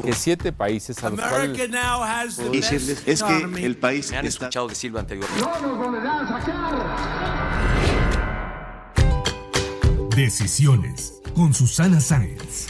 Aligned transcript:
Que 0.00 0.12
siete 0.12 0.52
países 0.52 1.02
a 1.04 1.10
los 1.10 1.20
America 1.20 1.54
cuales 1.54 1.70
now 1.70 2.02
has 2.02 2.36
the 2.36 2.48
decirles 2.50 3.04
best 3.04 3.08
es 3.08 3.22
que 3.22 3.64
el 3.64 3.76
país 3.76 4.10
Me 4.10 4.18
han 4.18 4.26
está 4.26 4.46
escuchado 4.46 4.68
decirlo 4.68 4.98
anteriormente. 4.98 5.44
No 5.44 5.60
nos 5.60 5.78
volverán 5.78 6.26
a 6.26 6.28
sacar. 6.28 7.26
Decisiones 10.16 11.20
con 11.34 11.52
Susana 11.52 12.00
Sáenz. 12.00 12.66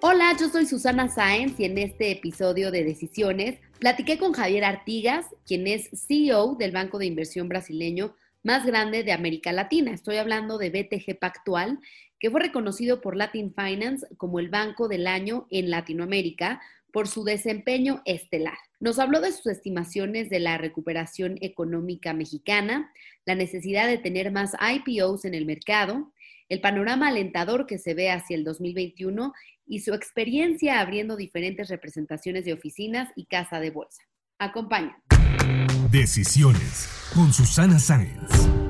Hola, 0.00 0.36
yo 0.38 0.48
soy 0.50 0.66
Susana 0.66 1.08
Sáenz 1.08 1.58
y 1.58 1.64
en 1.64 1.78
este 1.78 2.10
episodio 2.10 2.70
de 2.70 2.84
Decisiones 2.84 3.58
platiqué 3.78 4.18
con 4.18 4.32
Javier 4.32 4.64
Artigas, 4.64 5.26
quien 5.46 5.66
es 5.66 5.88
CEO 6.06 6.56
del 6.56 6.72
banco 6.72 6.98
de 6.98 7.06
inversión 7.06 7.48
brasileño 7.48 8.14
más 8.44 8.64
grande 8.66 9.02
de 9.02 9.12
América 9.12 9.50
Latina. 9.50 9.92
Estoy 9.92 10.18
hablando 10.18 10.58
de 10.58 10.70
BTG 10.70 11.18
Pactual, 11.18 11.80
que 12.24 12.30
fue 12.30 12.40
reconocido 12.40 13.02
por 13.02 13.16
Latin 13.16 13.52
Finance 13.54 14.06
como 14.16 14.40
el 14.40 14.48
banco 14.48 14.88
del 14.88 15.06
año 15.06 15.46
en 15.50 15.68
Latinoamérica 15.68 16.58
por 16.90 17.06
su 17.06 17.22
desempeño 17.22 18.00
estelar. 18.06 18.56
Nos 18.80 18.98
habló 18.98 19.20
de 19.20 19.30
sus 19.30 19.46
estimaciones 19.48 20.30
de 20.30 20.40
la 20.40 20.56
recuperación 20.56 21.36
económica 21.42 22.14
mexicana, 22.14 22.90
la 23.26 23.34
necesidad 23.34 23.86
de 23.88 23.98
tener 23.98 24.32
más 24.32 24.52
IPOs 24.58 25.26
en 25.26 25.34
el 25.34 25.44
mercado, 25.44 26.14
el 26.48 26.62
panorama 26.62 27.08
alentador 27.08 27.66
que 27.66 27.76
se 27.76 27.92
ve 27.92 28.10
hacia 28.10 28.36
el 28.36 28.44
2021 28.44 29.34
y 29.66 29.80
su 29.80 29.92
experiencia 29.92 30.80
abriendo 30.80 31.16
diferentes 31.16 31.68
representaciones 31.68 32.46
de 32.46 32.54
oficinas 32.54 33.10
y 33.16 33.26
casa 33.26 33.60
de 33.60 33.68
bolsa. 33.68 34.02
Acompaña. 34.38 34.96
Decisiones 35.90 36.88
con 37.14 37.34
Susana 37.34 37.78
Sáenz. 37.78 38.63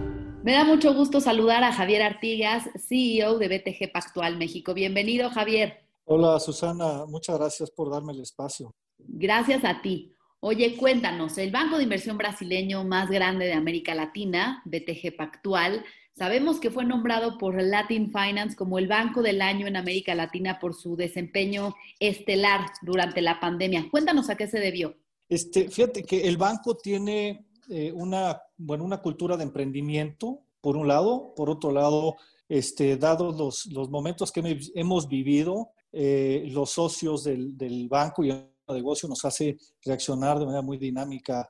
Me 0.44 0.52
da 0.52 0.62
mucho 0.62 0.92
gusto 0.92 1.22
saludar 1.22 1.64
a 1.64 1.72
Javier 1.72 2.02
Artigas, 2.02 2.68
CEO 2.76 3.38
de 3.38 3.48
BTG 3.48 3.90
Pactual 3.90 4.36
México. 4.36 4.74
Bienvenido, 4.74 5.30
Javier. 5.30 5.86
Hola 6.04 6.38
Susana, 6.38 7.06
muchas 7.06 7.38
gracias 7.38 7.70
por 7.70 7.90
darme 7.90 8.12
el 8.12 8.20
espacio. 8.20 8.74
Gracias 8.98 9.64
a 9.64 9.80
ti. 9.80 10.14
Oye, 10.40 10.76
cuéntanos, 10.76 11.38
el 11.38 11.50
banco 11.50 11.78
de 11.78 11.84
inversión 11.84 12.18
brasileño 12.18 12.84
más 12.84 13.08
grande 13.08 13.46
de 13.46 13.54
América 13.54 13.94
Latina, 13.94 14.60
BTG 14.66 15.16
Pactual, 15.16 15.82
sabemos 16.14 16.60
que 16.60 16.70
fue 16.70 16.84
nombrado 16.84 17.38
por 17.38 17.62
Latin 17.62 18.12
Finance 18.12 18.54
como 18.54 18.78
el 18.78 18.86
banco 18.86 19.22
del 19.22 19.40
año 19.40 19.66
en 19.66 19.76
América 19.76 20.14
Latina 20.14 20.58
por 20.60 20.74
su 20.74 20.94
desempeño 20.94 21.74
estelar 22.00 22.66
durante 22.82 23.22
la 23.22 23.40
pandemia. 23.40 23.88
Cuéntanos 23.90 24.28
a 24.28 24.36
qué 24.36 24.46
se 24.46 24.60
debió. 24.60 24.94
Este, 25.26 25.70
fíjate 25.70 26.02
que 26.02 26.28
el 26.28 26.36
banco 26.36 26.76
tiene 26.76 27.46
eh, 27.68 27.92
una, 27.92 28.40
bueno, 28.56 28.84
una 28.84 29.00
cultura 29.00 29.36
de 29.36 29.44
emprendimiento, 29.44 30.40
por 30.60 30.76
un 30.76 30.88
lado, 30.88 31.32
por 31.36 31.50
otro 31.50 31.72
lado, 31.72 32.16
este, 32.48 32.96
dados 32.96 33.36
los, 33.36 33.66
los 33.66 33.90
momentos 33.90 34.30
que 34.32 34.40
hemos- 34.74 35.08
vivido, 35.08 35.70
eh, 35.92 36.46
los 36.50 36.70
socios 36.70 37.24
del, 37.24 37.56
del 37.56 37.88
banco 37.88 38.24
y 38.24 38.30
el 38.30 38.48
negocio 38.68 39.08
nos 39.08 39.24
hace 39.24 39.56
reaccionar 39.84 40.38
de 40.38 40.46
manera 40.46 40.62
muy 40.62 40.78
dinámica 40.78 41.48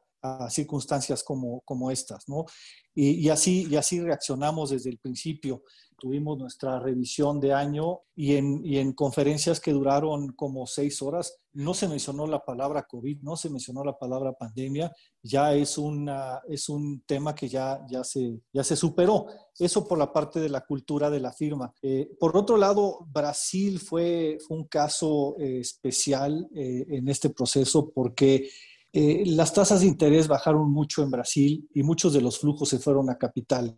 circunstancias 0.49 1.23
como, 1.23 1.61
como 1.61 1.91
estas, 1.91 2.29
¿no? 2.29 2.45
Y, 2.97 3.29
así, 3.29 3.67
y 3.69 3.75
así 3.75 4.01
reaccionamos 4.01 4.71
desde 4.71 4.89
el 4.89 4.99
principio. 4.99 5.65
Tuvimos 5.99 6.39
nuestra 6.39 6.79
revisión 6.79 7.41
de 7.41 7.53
año 7.53 8.03
y 8.15 8.37
en, 8.37 8.65
y 8.65 8.79
en 8.79 8.93
conferencias 8.93 9.59
que 9.59 9.73
duraron 9.73 10.29
como 10.33 10.65
seis 10.67 11.03
horas, 11.03 11.41
no 11.55 11.75
se 11.75 11.89
mencionó 11.89 12.27
la 12.27 12.45
palabra 12.45 12.85
COVID, 12.89 13.23
no 13.23 13.37
se 13.37 13.51
mencionó 13.51 13.83
la 13.83 13.99
palabra 13.99 14.33
pandemia, 14.33 14.93
ya 15.23 15.55
es, 15.55 15.77
una, 15.77 16.41
es 16.49 16.69
un 16.69 17.03
tema 17.05 17.35
que 17.35 17.49
ya, 17.49 17.81
ya, 17.89 18.05
se, 18.05 18.41
ya 18.53 18.63
se 18.63 18.77
superó. 18.77 19.27
Eso 19.59 19.89
por 19.89 19.99
la 19.99 20.13
parte 20.13 20.39
de 20.39 20.49
la 20.49 20.61
cultura 20.61 21.11
de 21.11 21.21
la 21.21 21.33
firma. 21.33 21.73
Eh, 21.83 22.11
por 22.21 22.37
otro 22.37 22.57
lado, 22.57 23.07
Brasil 23.11 23.81
fue, 23.81 24.39
fue 24.47 24.57
un 24.59 24.65
caso 24.65 25.37
eh, 25.41 25.61
especial 25.61 26.49
eh, 26.55 26.87
en 26.91 27.09
este 27.09 27.31
proceso 27.31 27.91
porque 27.93 28.49
eh, 28.97 29.25
las 29.27 29.53
tasas 29.53 29.81
de 29.81 29.89
interés 29.89 30.29
bajaron 30.29 30.71
mucho 30.71 31.03
en 31.03 31.11
Brasil 31.11 31.69
y 31.75 31.83
muchos 31.83 32.13
de 32.13 32.21
los 32.21 32.39
flujos 32.39 32.69
se 32.69 32.79
fueron 32.79 33.11
a 33.11 33.19
capitales. 33.19 33.75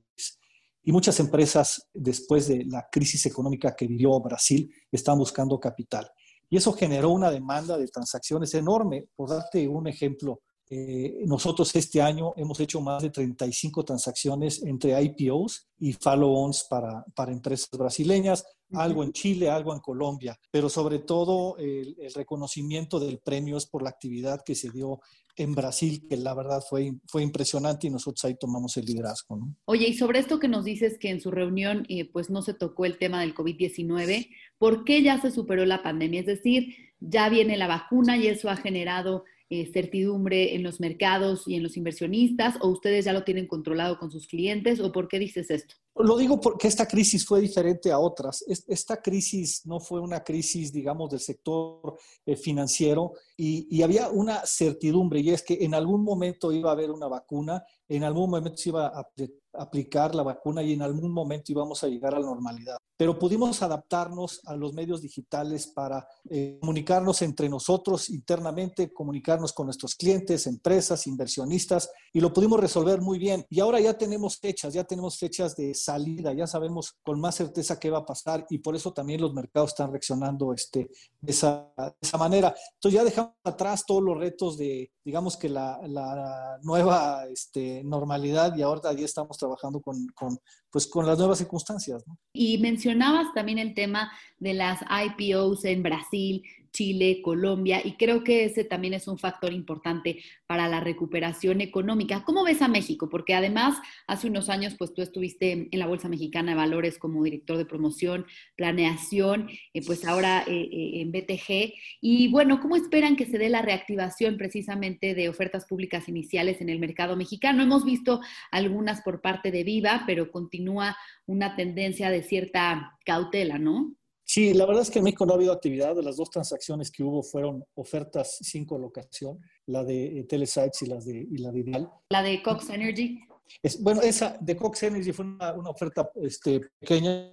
Y 0.82 0.92
muchas 0.92 1.18
empresas, 1.20 1.88
después 1.94 2.48
de 2.48 2.66
la 2.66 2.86
crisis 2.92 3.24
económica 3.24 3.74
que 3.74 3.86
vivió 3.86 4.20
Brasil, 4.20 4.70
están 4.92 5.16
buscando 5.16 5.58
capital. 5.58 6.06
Y 6.50 6.58
eso 6.58 6.70
generó 6.74 7.08
una 7.08 7.30
demanda 7.30 7.78
de 7.78 7.88
transacciones 7.88 8.52
enorme. 8.52 9.08
Por 9.16 9.30
darte 9.30 9.66
un 9.66 9.88
ejemplo, 9.88 10.42
eh, 10.68 11.22
nosotros 11.24 11.74
este 11.74 12.02
año 12.02 12.34
hemos 12.36 12.60
hecho 12.60 12.82
más 12.82 13.02
de 13.02 13.08
35 13.08 13.86
transacciones 13.86 14.62
entre 14.64 15.00
IPOs 15.00 15.66
y 15.78 15.94
follow-ons 15.94 16.64
para, 16.68 17.06
para 17.14 17.32
empresas 17.32 17.70
brasileñas, 17.70 18.44
algo 18.72 19.04
en 19.04 19.12
Chile, 19.12 19.48
algo 19.48 19.72
en 19.72 19.80
Colombia, 19.80 20.38
pero 20.50 20.68
sobre 20.68 20.98
todo 21.00 21.56
el, 21.58 21.96
el 22.00 22.12
reconocimiento 22.14 22.98
del 22.98 23.18
premio 23.18 23.56
es 23.56 23.66
por 23.66 23.82
la 23.82 23.90
actividad 23.90 24.42
que 24.44 24.54
se 24.54 24.70
dio 24.70 25.00
en 25.36 25.54
Brasil, 25.54 26.06
que 26.08 26.16
la 26.16 26.34
verdad 26.34 26.62
fue, 26.66 26.94
fue 27.06 27.22
impresionante 27.22 27.86
y 27.86 27.90
nosotros 27.90 28.24
ahí 28.24 28.36
tomamos 28.38 28.76
el 28.76 28.86
liderazgo. 28.86 29.36
¿no? 29.36 29.54
Oye, 29.66 29.86
y 29.88 29.94
sobre 29.94 30.18
esto 30.18 30.38
que 30.38 30.48
nos 30.48 30.64
dices 30.64 30.98
que 30.98 31.10
en 31.10 31.20
su 31.20 31.30
reunión 31.30 31.84
eh, 31.88 32.10
pues 32.10 32.30
no 32.30 32.42
se 32.42 32.54
tocó 32.54 32.86
el 32.86 32.98
tema 32.98 33.20
del 33.20 33.34
COVID-19, 33.34 34.30
¿por 34.58 34.84
qué 34.84 35.02
ya 35.02 35.20
se 35.20 35.30
superó 35.30 35.64
la 35.66 35.82
pandemia? 35.82 36.20
Es 36.20 36.26
decir, 36.26 36.74
ya 37.00 37.28
viene 37.28 37.56
la 37.56 37.66
vacuna 37.66 38.16
y 38.16 38.26
eso 38.28 38.48
ha 38.48 38.56
generado 38.56 39.24
eh, 39.50 39.70
certidumbre 39.72 40.54
en 40.54 40.62
los 40.62 40.80
mercados 40.80 41.44
y 41.46 41.54
en 41.54 41.62
los 41.62 41.76
inversionistas, 41.76 42.56
o 42.60 42.68
ustedes 42.68 43.04
ya 43.04 43.12
lo 43.12 43.24
tienen 43.24 43.46
controlado 43.46 43.98
con 43.98 44.10
sus 44.10 44.26
clientes, 44.26 44.80
o 44.80 44.90
por 44.92 45.06
qué 45.08 45.18
dices 45.18 45.50
esto? 45.50 45.74
Lo 45.98 46.16
digo 46.18 46.38
porque 46.40 46.68
esta 46.68 46.86
crisis 46.86 47.24
fue 47.24 47.40
diferente 47.40 47.90
a 47.90 47.98
otras. 47.98 48.44
Es- 48.46 48.64
Esta 48.68 49.00
crisis 49.00 49.64
no 49.64 49.80
fue 49.80 50.00
una 50.00 50.22
crisis, 50.22 50.72
digamos, 50.72 51.10
del 51.10 51.20
sector 51.20 51.96
eh, 52.26 52.36
financiero 52.36 53.12
y, 53.36 53.82
había 53.82 54.08
una 54.10 54.44
certidumbre 54.44 55.20
y 55.20 55.30
es 55.30 55.42
que 55.42 55.58
en 55.60 55.74
algún 55.74 56.02
momento 56.02 56.52
iba 56.52 56.70
a 56.70 56.72
haber 56.72 56.90
una 56.90 57.06
vacuna, 57.06 57.62
en 57.88 58.02
algún 58.04 58.28
momento 58.30 58.56
se 58.56 58.70
iba 58.70 58.88
a 58.88 59.04
apl- 59.04 59.32
aplicar 59.54 60.14
la 60.14 60.22
vacuna 60.22 60.62
y 60.62 60.72
en 60.72 60.82
algún 60.82 61.12
momento 61.12 61.52
íbamos 61.52 61.82
a 61.84 61.88
llegar 61.88 62.14
a 62.14 62.18
la 62.20 62.26
normalidad. 62.26 62.76
Pero 62.96 63.18
pudimos 63.18 63.62
adaptarnos 63.62 64.40
a 64.46 64.56
los 64.56 64.72
medios 64.72 65.02
digitales 65.02 65.66
para 65.66 66.06
eh, 66.30 66.58
comunicarnos 66.60 67.22
entre 67.22 67.48
nosotros 67.48 68.08
internamente, 68.10 68.92
comunicarnos 68.92 69.52
con 69.52 69.66
nuestros 69.66 69.94
clientes, 69.94 70.46
empresas, 70.46 71.06
inversionistas 71.06 71.90
y 72.12 72.20
lo 72.20 72.32
pudimos 72.32 72.60
resolver 72.60 73.00
muy 73.00 73.18
bien. 73.18 73.44
Y 73.50 73.60
ahora 73.60 73.80
ya 73.80 73.96
tenemos 73.96 74.38
fechas, 74.38 74.72
ya 74.72 74.84
tenemos 74.84 75.18
fechas 75.18 75.54
de 75.56 75.74
salida, 75.74 76.32
ya 76.32 76.46
sabemos 76.46 76.96
con 77.02 77.20
más 77.20 77.34
certeza 77.34 77.78
qué 77.78 77.90
va 77.90 77.98
a 77.98 78.06
pasar 78.06 78.46
y 78.50 78.58
por 78.58 78.74
eso 78.74 78.92
también 78.92 79.20
los 79.20 79.34
mercados 79.34 79.70
están 79.70 79.90
reaccionando 79.90 80.52
este, 80.52 80.90
de, 81.20 81.32
esa, 81.32 81.72
de 81.76 81.94
esa 82.00 82.18
manera. 82.18 82.54
Entonces 82.74 82.98
ya 82.98 83.04
dejamos 83.04 83.34
atrás 83.44 83.84
todos 83.86 84.02
los 84.02 84.16
retos 84.16 84.56
de, 84.56 84.90
digamos 85.04 85.36
que 85.36 85.48
la, 85.48 85.80
la 85.86 86.58
nueva 86.62 87.26
este, 87.26 87.82
normalidad 87.84 88.56
y 88.56 88.62
ahora 88.62 88.92
ya 88.92 89.04
estamos 89.04 89.36
trabajando 89.36 89.80
con, 89.80 90.06
con, 90.14 90.38
pues, 90.70 90.86
con 90.86 91.06
las 91.06 91.18
nuevas 91.18 91.38
circunstancias. 91.38 92.02
¿no? 92.06 92.18
Y 92.32 92.58
mencionabas 92.86 93.34
también 93.34 93.58
el 93.58 93.74
tema 93.74 94.12
de 94.38 94.54
las 94.54 94.80
IPOs 94.82 95.64
en 95.64 95.82
Brasil, 95.82 96.42
Chile, 96.76 97.22
Colombia, 97.22 97.80
y 97.82 97.92
creo 97.92 98.22
que 98.22 98.44
ese 98.44 98.62
también 98.62 98.92
es 98.92 99.08
un 99.08 99.16
factor 99.18 99.54
importante 99.54 100.22
para 100.46 100.68
la 100.68 100.80
recuperación 100.80 101.62
económica. 101.62 102.22
¿Cómo 102.22 102.44
ves 102.44 102.60
a 102.60 102.68
México? 102.68 103.08
Porque 103.08 103.34
además, 103.34 103.78
hace 104.06 104.28
unos 104.28 104.50
años, 104.50 104.74
pues 104.76 104.92
tú 104.92 105.00
estuviste 105.00 105.68
en 105.70 105.78
la 105.78 105.86
Bolsa 105.86 106.10
Mexicana 106.10 106.52
de 106.52 106.58
Valores 106.58 106.98
como 106.98 107.24
director 107.24 107.56
de 107.56 107.64
promoción, 107.64 108.26
planeación, 108.56 109.48
eh, 109.72 109.80
pues 109.86 110.04
ahora 110.04 110.44
eh, 110.46 110.68
eh, 110.70 111.00
en 111.00 111.12
BTG. 111.12 111.72
Y 112.02 112.28
bueno, 112.28 112.60
¿cómo 112.60 112.76
esperan 112.76 113.16
que 113.16 113.24
se 113.24 113.38
dé 113.38 113.48
la 113.48 113.62
reactivación 113.62 114.36
precisamente 114.36 115.14
de 115.14 115.30
ofertas 115.30 115.64
públicas 115.64 116.10
iniciales 116.10 116.60
en 116.60 116.68
el 116.68 116.78
mercado 116.78 117.16
mexicano? 117.16 117.62
Hemos 117.62 117.86
visto 117.86 118.20
algunas 118.50 119.00
por 119.00 119.22
parte 119.22 119.50
de 119.50 119.64
Viva, 119.64 120.04
pero 120.06 120.30
continúa 120.30 120.94
una 121.24 121.56
tendencia 121.56 122.10
de 122.10 122.22
cierta 122.22 122.98
cautela, 123.06 123.58
¿no? 123.58 123.94
Sí, 124.28 124.52
la 124.54 124.66
verdad 124.66 124.82
es 124.82 124.90
que 124.90 124.98
en 124.98 125.04
México 125.04 125.24
no 125.24 125.32
ha 125.32 125.36
habido 125.36 125.52
actividad. 125.52 125.94
De 125.94 126.02
las 126.02 126.16
dos 126.16 126.30
transacciones 126.30 126.90
que 126.90 127.04
hubo 127.04 127.22
fueron 127.22 127.64
ofertas 127.76 128.38
sin 128.40 128.64
colocación, 128.64 129.40
la 129.66 129.84
de 129.84 130.18
eh, 130.18 130.24
Telesites 130.24 130.82
y, 130.82 130.86
las 130.86 131.04
de, 131.04 131.26
y 131.30 131.38
la 131.38 131.52
de 131.52 131.60
Ideal. 131.60 131.90
La 132.10 132.22
de 132.24 132.42
Cox 132.42 132.68
Energy. 132.70 133.20
Es, 133.62 133.80
bueno, 133.80 134.02
esa 134.02 134.36
de 134.40 134.56
Cox 134.56 134.82
Energy 134.82 135.12
fue 135.12 135.24
una, 135.24 135.52
una 135.54 135.70
oferta 135.70 136.10
este, 136.16 136.60
pequeña 136.80 137.30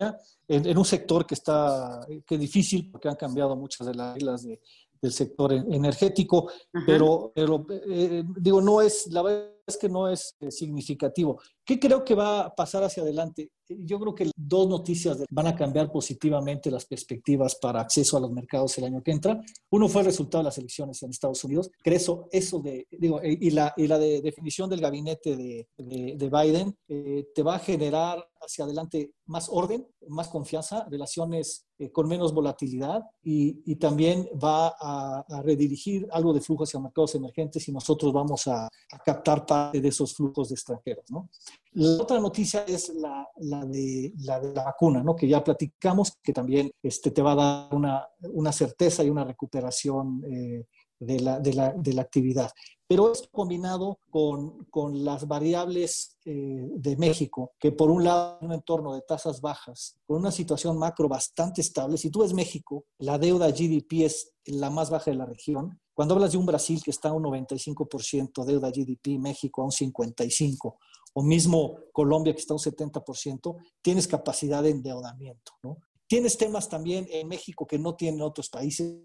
en, 0.48 0.68
en, 0.68 0.78
un 0.78 0.86
sector 0.86 1.26
que 1.26 1.34
está 1.34 2.06
que 2.28 2.36
es 2.36 2.40
difícil 2.40 2.92
porque 2.92 3.10
han 3.10 3.16
cambiado 3.16 3.56
muchas 3.56 3.88
de 3.88 3.96
las 3.96 4.14
reglas 4.14 4.44
de, 4.44 4.60
del 5.04 5.12
sector 5.12 5.52
energético, 5.52 6.50
Ajá. 6.72 6.86
pero, 6.88 7.34
pero 7.36 7.66
eh, 7.90 8.24
digo, 8.38 8.62
no 8.62 8.82
es, 8.82 9.08
la 9.08 9.22
verdad 9.22 9.50
es 9.68 9.78
que 9.78 9.90
no 9.90 10.08
es 10.08 10.38
eh, 10.40 10.50
significativo. 10.50 11.42
¿Qué 11.66 11.78
creo 11.78 12.06
que 12.06 12.16
va 12.16 12.46
a 12.46 12.56
pasar 12.56 12.86
hacia 12.86 13.04
adelante? 13.04 13.52
Yo 13.82 14.00
creo 14.00 14.16
que 14.16 14.32
dos 14.36 14.68
noticias 14.68 15.24
van 15.30 15.48
a 15.48 15.56
cambiar 15.56 15.92
positivamente 15.92 16.70
las 16.70 16.86
perspectivas 16.86 17.56
para 17.56 17.82
acceso 17.82 18.18
a 18.18 18.20
los 18.20 18.32
mercados 18.32 18.78
el 18.78 18.86
año 18.86 19.02
que 19.02 19.12
entra. 19.12 19.42
Uno 19.72 19.88
fue 19.88 20.02
el 20.02 20.08
resultado 20.08 20.44
de 20.44 20.46
las 20.46 20.58
elecciones 20.58 21.02
en 21.04 21.12
Estados 21.12 21.44
Unidos. 21.44 21.72
Creo 21.82 21.98
eso, 21.98 22.28
eso 22.32 22.60
de, 22.60 22.88
digo, 22.92 23.22
eh, 23.22 23.38
y 23.40 23.52
la, 23.52 23.74
y 23.78 23.88
la 23.88 24.00
de 24.00 24.22
definición 24.22 24.70
del 24.70 24.82
gabinete 24.82 25.36
de, 25.36 25.68
de, 25.78 26.16
de 26.18 26.30
Biden 26.30 26.76
eh, 26.88 27.28
te 27.34 27.44
va 27.44 27.56
a 27.56 27.60
generar 27.60 28.28
hacia 28.42 28.66
adelante 28.66 29.14
más 29.26 29.48
orden, 29.50 29.88
más 30.10 30.28
confianza, 30.28 30.86
relaciones 30.90 31.66
eh, 31.80 31.92
con 31.92 32.08
menos 32.08 32.34
volatilidad 32.34 33.02
y, 33.24 33.62
y 33.66 33.78
también 33.78 34.30
va 34.42 34.76
a, 34.80 35.26
a, 35.28 35.42
redirigir 35.42 36.08
algo 36.12 36.34
de 36.34 36.42
flujo 36.42 36.66
hacia 36.66 36.80
mercados 36.80 37.16
emergentes 37.16 37.68
y 37.68 37.72
nosotros 37.72 38.12
vamos 38.12 38.48
a, 38.48 38.66
a 38.66 39.00
captar 39.04 39.46
parte 39.46 39.80
de 39.80 39.88
esos 39.88 40.14
flujos 40.14 40.50
de 40.50 40.56
extranjeros. 40.56 41.06
¿no? 41.10 41.30
La 41.72 42.04
otra 42.04 42.20
noticia 42.20 42.64
es 42.68 42.90
la, 42.90 43.28
la, 43.38 43.63
de, 43.66 44.14
la, 44.20 44.40
vacuna, 44.40 45.04
¿no? 45.04 45.16
que 45.16 45.28
ya 45.28 45.44
platicamos, 45.44 46.18
que 46.24 46.34
también 46.34 46.72
este, 46.82 47.12
te 47.12 47.22
va 47.22 47.34
a 47.34 47.36
dar 47.36 47.76
una, 47.76 48.08
una 48.34 48.52
certeza 48.52 49.04
y 49.04 49.10
una 49.10 49.24
recuperación 49.24 50.24
eh, 50.30 50.66
de, 51.00 51.20
la, 51.20 51.40
de, 51.40 51.54
la, 51.54 51.74
de, 51.74 51.94
la, 51.94 52.02
actividad. 52.02 52.52
Pero 52.88 53.12
es 53.12 53.28
combinado 53.32 54.00
con, 54.10 54.66
con 54.66 55.04
las 55.04 55.28
variables 55.28 56.18
eh, 56.26 56.68
de 56.76 56.98
México, 56.98 57.52
que 57.60 57.72
por 57.72 57.90
un 57.90 58.04
lado, 58.04 58.38
un 58.42 58.54
entorno 58.54 58.94
de 58.94 59.02
tasas 59.02 59.42
bajas, 59.42 59.98
con 60.06 60.18
una 60.18 60.32
situación 60.32 60.78
macro 60.78 61.08
bastante 61.08 61.62
estable. 61.62 61.98
Si 61.98 62.10
tú 62.10 62.22
ves 62.22 62.34
México, 62.34 62.86
la 63.00 63.18
deuda 63.18 63.50
GDP 63.50 64.04
es 64.06 64.34
la 64.46 64.70
más 64.70 64.90
baja 64.90 65.12
de 65.12 65.18
la 65.18 65.26
región. 65.26 65.80
Cuando 65.94 66.16
hablas 66.16 66.32
de 66.32 66.38
un 66.38 66.46
Brasil 66.46 66.82
que 66.84 66.92
está 66.92 67.10
a 67.10 67.14
un 67.14 67.24
95% 67.24 68.46
deuda 68.46 68.70
GDP, 68.70 69.20
México 69.20 69.62
a 69.62 69.66
un 69.66 69.72
55%, 69.72 70.76
o 71.14 71.24
mismo 71.24 71.78
Colombia 71.92 72.34
que 72.34 72.40
está 72.40 72.54
un 72.54 72.60
70%, 72.60 73.56
tienes 73.82 74.08
capacidad 74.08 74.64
de 74.64 74.72
endeudamiento. 74.72 75.54
¿no? 75.64 75.78
Tienes 76.08 76.38
temas 76.38 76.70
también 76.70 77.08
en 77.10 77.28
México 77.28 77.66
que 77.66 77.80
no 77.80 77.96
tienen 77.96 78.22
otros 78.22 78.50
países, 78.50 78.96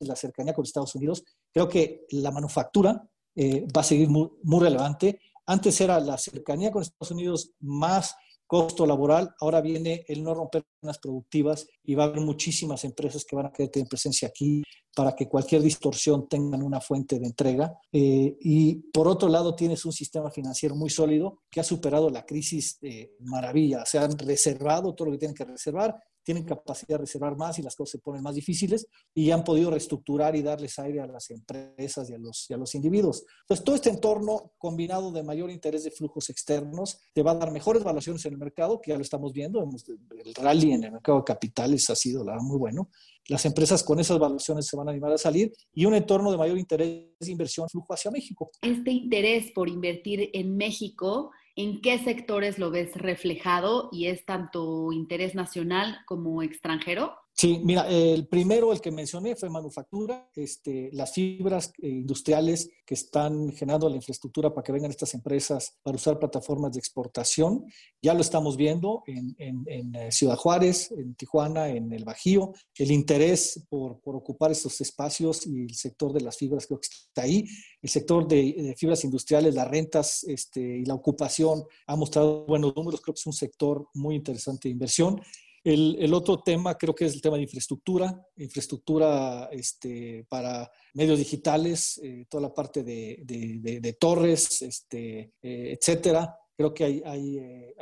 la 0.00 0.16
cercanía 0.16 0.54
con 0.54 0.64
Estados 0.64 0.94
Unidos. 0.94 1.24
Creo 1.52 1.68
que 1.68 2.06
la 2.10 2.30
manufactura 2.30 3.08
eh, 3.34 3.66
va 3.74 3.80
a 3.80 3.84
seguir 3.84 4.08
muy, 4.08 4.30
muy 4.42 4.60
relevante. 4.60 5.20
Antes 5.46 5.80
era 5.80 6.00
la 6.00 6.18
cercanía 6.18 6.70
con 6.70 6.82
Estados 6.82 7.10
Unidos 7.10 7.52
más 7.60 8.14
costo 8.46 8.86
laboral, 8.86 9.34
ahora 9.40 9.60
viene 9.60 10.04
el 10.08 10.22
no 10.22 10.34
romper 10.34 10.64
las 10.82 10.98
productivas 10.98 11.66
y 11.84 11.94
va 11.94 12.04
a 12.04 12.06
haber 12.06 12.20
muchísimas 12.20 12.84
empresas 12.84 13.24
que 13.24 13.36
van 13.36 13.46
a 13.46 13.52
querer 13.52 13.70
tener 13.70 13.88
presencia 13.88 14.28
aquí 14.28 14.62
para 14.94 15.14
que 15.14 15.28
cualquier 15.28 15.60
distorsión 15.60 16.26
tengan 16.26 16.62
una 16.62 16.80
fuente 16.80 17.18
de 17.18 17.26
entrega. 17.26 17.78
Eh, 17.92 18.36
y 18.40 18.76
por 18.92 19.08
otro 19.08 19.28
lado, 19.28 19.54
tienes 19.54 19.84
un 19.84 19.92
sistema 19.92 20.30
financiero 20.30 20.74
muy 20.74 20.88
sólido 20.88 21.42
que 21.50 21.60
ha 21.60 21.64
superado 21.64 22.08
la 22.08 22.24
crisis 22.24 22.78
de 22.80 23.14
maravilla. 23.20 23.84
Se 23.84 23.98
han 23.98 24.16
reservado 24.16 24.94
todo 24.94 25.06
lo 25.06 25.12
que 25.12 25.18
tienen 25.18 25.34
que 25.34 25.44
reservar, 25.44 25.94
tienen 26.26 26.42
capacidad 26.42 26.96
de 26.96 26.98
reservar 26.98 27.36
más 27.36 27.56
y 27.60 27.62
las 27.62 27.76
cosas 27.76 27.92
se 27.92 27.98
ponen 27.98 28.20
más 28.20 28.34
difíciles 28.34 28.88
y 29.14 29.30
han 29.30 29.44
podido 29.44 29.70
reestructurar 29.70 30.34
y 30.34 30.42
darles 30.42 30.76
aire 30.80 31.00
a 31.00 31.06
las 31.06 31.30
empresas 31.30 32.10
y 32.10 32.14
a 32.14 32.18
los, 32.18 32.50
y 32.50 32.52
a 32.52 32.56
los 32.56 32.74
individuos. 32.74 33.24
Entonces, 33.42 33.64
todo 33.64 33.76
este 33.76 33.90
entorno 33.90 34.52
combinado 34.58 35.12
de 35.12 35.22
mayor 35.22 35.52
interés 35.52 35.84
de 35.84 35.92
flujos 35.92 36.28
externos 36.28 36.98
te 37.14 37.22
va 37.22 37.30
a 37.30 37.36
dar 37.36 37.52
mejores 37.52 37.84
valuaciones 37.84 38.26
en 38.26 38.32
el 38.32 38.38
mercado, 38.38 38.80
que 38.80 38.90
ya 38.90 38.96
lo 38.96 39.02
estamos 39.02 39.32
viendo. 39.32 39.62
El 39.62 40.34
rally 40.34 40.72
en 40.72 40.82
el 40.82 40.92
mercado 40.92 41.18
de 41.18 41.24
capitales 41.24 41.88
ha 41.90 41.94
sido 41.94 42.24
la, 42.24 42.36
muy 42.40 42.58
bueno. 42.58 42.90
Las 43.28 43.44
empresas 43.44 43.84
con 43.84 44.00
esas 44.00 44.18
valuaciones 44.18 44.66
se 44.66 44.76
van 44.76 44.88
a 44.88 44.90
animar 44.90 45.12
a 45.12 45.18
salir 45.18 45.52
y 45.72 45.84
un 45.84 45.94
entorno 45.94 46.32
de 46.32 46.38
mayor 46.38 46.58
interés 46.58 47.06
de 47.20 47.30
inversión, 47.30 47.68
flujo 47.68 47.94
hacia 47.94 48.10
México. 48.10 48.50
Este 48.62 48.90
interés 48.90 49.52
por 49.54 49.68
invertir 49.68 50.28
en 50.32 50.56
México 50.56 51.30
¿En 51.58 51.80
qué 51.80 51.98
sectores 51.98 52.58
lo 52.58 52.70
ves 52.70 52.94
reflejado 52.96 53.88
y 53.90 54.06
es 54.08 54.26
tanto 54.26 54.92
interés 54.92 55.34
nacional 55.34 56.00
como 56.06 56.42
extranjero? 56.42 57.16
Sí, 57.38 57.60
mira, 57.62 57.86
el 57.86 58.28
primero, 58.28 58.72
el 58.72 58.80
que 58.80 58.90
mencioné, 58.90 59.36
fue 59.36 59.50
manufactura, 59.50 60.26
este, 60.34 60.88
las 60.94 61.12
fibras 61.12 61.70
eh, 61.82 61.88
industriales 61.88 62.70
que 62.86 62.94
están 62.94 63.52
generando 63.52 63.90
la 63.90 63.96
infraestructura 63.96 64.54
para 64.54 64.64
que 64.64 64.72
vengan 64.72 64.90
estas 64.90 65.12
empresas 65.12 65.76
para 65.82 65.96
usar 65.96 66.18
plataformas 66.18 66.72
de 66.72 66.78
exportación. 66.78 67.66
Ya 68.00 68.14
lo 68.14 68.22
estamos 68.22 68.56
viendo 68.56 69.02
en, 69.06 69.34
en, 69.36 69.64
en 69.66 69.94
eh, 69.94 70.12
Ciudad 70.12 70.36
Juárez, 70.36 70.90
en 70.92 71.14
Tijuana, 71.14 71.68
en 71.68 71.92
el 71.92 72.06
Bajío. 72.06 72.54
El 72.74 72.90
interés 72.90 73.66
por, 73.68 74.00
por, 74.00 74.16
ocupar 74.16 74.50
estos 74.50 74.80
espacios 74.80 75.46
y 75.46 75.64
el 75.64 75.74
sector 75.74 76.14
de 76.14 76.22
las 76.22 76.38
fibras 76.38 76.66
creo 76.66 76.80
que 76.80 76.88
está 76.88 77.20
ahí. 77.20 77.44
El 77.82 77.90
sector 77.90 78.26
de, 78.26 78.54
de 78.56 78.74
fibras 78.78 79.04
industriales, 79.04 79.54
las 79.54 79.68
rentas 79.68 80.24
este, 80.24 80.78
y 80.78 80.86
la 80.86 80.94
ocupación 80.94 81.64
ha 81.86 81.96
mostrado 81.96 82.46
buenos 82.46 82.74
números. 82.74 83.02
Creo 83.02 83.12
que 83.12 83.20
es 83.20 83.26
un 83.26 83.34
sector 83.34 83.88
muy 83.92 84.14
interesante 84.14 84.68
de 84.68 84.72
inversión. 84.72 85.20
El, 85.68 86.14
otro 86.14 86.38
tema 86.44 86.78
creo 86.78 86.94
que 86.94 87.06
es 87.06 87.14
el 87.14 87.20
tema 87.20 87.34
de 87.36 87.42
infraestructura, 87.42 88.24
infraestructura 88.36 89.48
este, 89.50 90.24
para 90.28 90.70
medios 90.94 91.18
digitales, 91.18 91.98
eh, 92.04 92.24
toda 92.28 92.42
la 92.42 92.54
parte 92.54 92.84
de, 92.84 93.20
de, 93.24 93.92
torres, 93.94 94.62
este, 94.62 95.32
eh, 95.42 95.76
etcétera. 95.76 96.38
Creo 96.56 96.72
que 96.72 96.84
hay, 96.84 97.02
hay, 97.04 97.38
eh, 97.38 97.74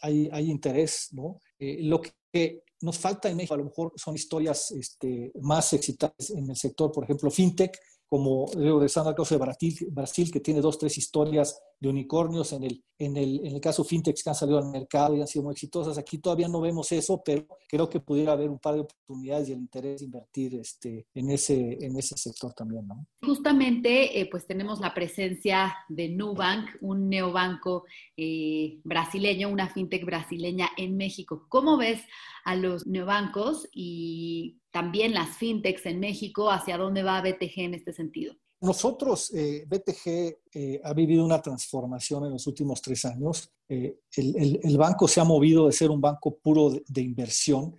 hay, 0.00 0.50
interés, 0.50 1.08
¿no? 1.12 1.38
lo 1.58 2.00
que 2.00 2.64
nos 2.80 2.96
falta 2.96 3.28
en 3.28 3.36
México 3.36 3.52
a 3.52 3.58
lo 3.58 3.64
mejor 3.64 3.92
son 3.96 4.14
historias 4.14 4.70
este, 4.70 5.30
más 5.42 5.70
excitantes 5.74 6.30
en 6.30 6.48
el 6.48 6.56
sector, 6.56 6.90
por 6.90 7.04
ejemplo, 7.04 7.30
fintech, 7.30 7.78
como 8.06 8.46
regresando 8.54 9.10
al 9.10 9.14
caso 9.14 9.34
de 9.34 9.44
Brasil, 9.44 9.88
Brasil, 9.90 10.32
que 10.32 10.40
tiene 10.40 10.62
dos, 10.62 10.78
tres 10.78 10.96
historias 10.96 11.60
de 11.80 11.88
unicornios 11.88 12.52
en 12.52 12.64
el, 12.64 12.84
en 12.98 13.16
el, 13.16 13.46
en 13.46 13.54
el 13.54 13.60
caso 13.60 13.84
fintech 13.84 14.20
que 14.20 14.28
han 14.28 14.34
salido 14.34 14.58
al 14.58 14.70
mercado 14.70 15.14
y 15.14 15.20
han 15.20 15.28
sido 15.28 15.44
muy 15.44 15.52
exitosas. 15.52 15.96
Aquí 15.96 16.18
todavía 16.18 16.48
no 16.48 16.60
vemos 16.60 16.90
eso, 16.90 17.22
pero 17.24 17.46
creo 17.68 17.88
que 17.88 18.00
pudiera 18.00 18.32
haber 18.32 18.50
un 18.50 18.58
par 18.58 18.74
de 18.74 18.80
oportunidades 18.80 19.48
y 19.48 19.52
el 19.52 19.58
interés 19.58 20.00
de 20.00 20.06
invertir 20.06 20.54
este, 20.56 21.06
en, 21.14 21.30
ese, 21.30 21.78
en 21.80 21.96
ese 21.96 22.16
sector 22.16 22.52
también. 22.54 22.86
¿no? 22.88 23.06
Justamente, 23.22 24.20
eh, 24.20 24.28
pues 24.28 24.46
tenemos 24.46 24.80
la 24.80 24.92
presencia 24.92 25.76
de 25.88 26.08
Nubank, 26.08 26.70
un 26.80 27.08
neobanco 27.08 27.84
eh, 28.16 28.80
brasileño, 28.82 29.48
una 29.48 29.68
fintech 29.68 30.04
brasileña 30.04 30.70
en 30.76 30.96
México. 30.96 31.46
¿Cómo 31.48 31.76
ves 31.76 32.02
a 32.44 32.56
los 32.56 32.86
neobancos 32.86 33.68
y 33.72 34.58
también 34.72 35.14
las 35.14 35.36
fintechs 35.36 35.86
en 35.86 36.00
México? 36.00 36.50
¿Hacia 36.50 36.76
dónde 36.76 37.04
va 37.04 37.22
BTG 37.22 37.60
en 37.60 37.74
este 37.74 37.92
sentido? 37.92 38.34
Nosotros, 38.60 39.32
eh, 39.34 39.64
BTG 39.68 40.38
eh, 40.52 40.80
ha 40.82 40.92
vivido 40.92 41.24
una 41.24 41.40
transformación 41.40 42.24
en 42.24 42.32
los 42.32 42.46
últimos 42.48 42.82
tres 42.82 43.04
años. 43.04 43.52
Eh, 43.68 44.00
el, 44.16 44.36
el, 44.36 44.60
el, 44.64 44.76
banco 44.76 45.06
se 45.06 45.20
ha 45.20 45.24
movido 45.24 45.66
de 45.66 45.72
ser 45.72 45.90
un 45.90 46.00
banco 46.00 46.38
puro 46.38 46.70
de, 46.70 46.82
de 46.88 47.02
inversión 47.02 47.76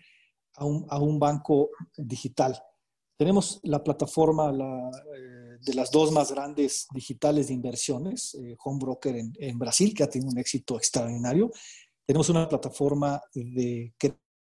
a 0.56 0.66
un, 0.66 0.86
a 0.90 1.00
un, 1.00 1.20
banco 1.20 1.72
digital. 1.98 2.58
Tenemos 3.18 3.60
la 3.64 3.84
plataforma 3.84 4.54
la, 4.54 4.90
eh, 5.18 5.58
de 5.60 5.74
las 5.74 5.92
dos 5.92 6.14
más 6.14 6.32
grandes 6.32 6.88
digitales 6.94 7.50
de 7.50 7.56
inversiones, 7.56 8.38
Home 8.64 8.80
Broker 8.80 9.18
en, 9.18 9.34
en, 9.38 9.60
Brasil, 9.60 9.94
que 9.94 10.04
ha 10.04 10.10
tenido 10.10 10.32
un 10.32 10.38
éxito 10.38 10.78
extraordinario. 10.78 11.52
Tenemos 12.06 12.30
una 12.30 12.48
plataforma 12.48 13.22
de 13.34 13.94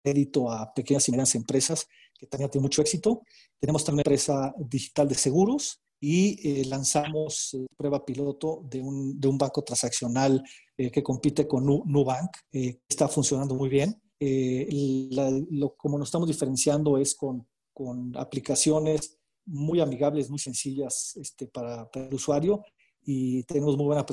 crédito 0.02 0.50
a 0.50 0.73
pequeñas 0.73 1.07
y 1.07 1.12
medianas 1.12 1.35
empresas 1.35 1.87
que 2.19 2.26
también 2.26 2.50
tenido 2.50 2.64
mucho 2.64 2.81
éxito. 2.81 3.21
Tenemos 3.61 3.85
también 3.85 4.04
una 4.07 4.14
empresa 4.14 4.54
digital 4.57 5.09
de 5.09 5.14
seguros 5.16 5.83
y 6.06 6.38
eh, 6.46 6.66
lanzamos 6.66 7.54
eh, 7.54 7.64
prueba 7.75 8.04
piloto 8.04 8.61
de 8.68 8.78
un, 8.78 9.18
de 9.18 9.26
un 9.26 9.38
banco 9.38 9.64
transaccional 9.64 10.44
eh, 10.76 10.90
que 10.90 11.02
compite 11.02 11.49
con 11.49 11.64
Nubank, 11.64 12.30
eh, 12.52 12.80
está 12.87 13.08
funcionando 13.08 13.54
muy 13.54 13.70
bien. 13.70 13.99
La, 14.20 15.30
lo, 15.50 15.75
como 15.76 15.99
nos 15.99 16.08
estamos 16.08 16.28
diferenciando 16.28 16.99
es 16.99 17.14
con, 17.14 17.46
con 17.73 18.14
aplicaciones 18.18 19.18
muy 19.46 19.80
amigables, 19.80 20.28
muy 20.28 20.38
sencillas 20.38 21.16
este, 21.16 21.46
para, 21.46 21.90
para, 21.90 22.06
el 22.06 22.14
usuario 22.14 22.62
y 23.02 23.42
tenemos 23.44 23.76
muy 23.76 23.87
buena, 23.87 24.04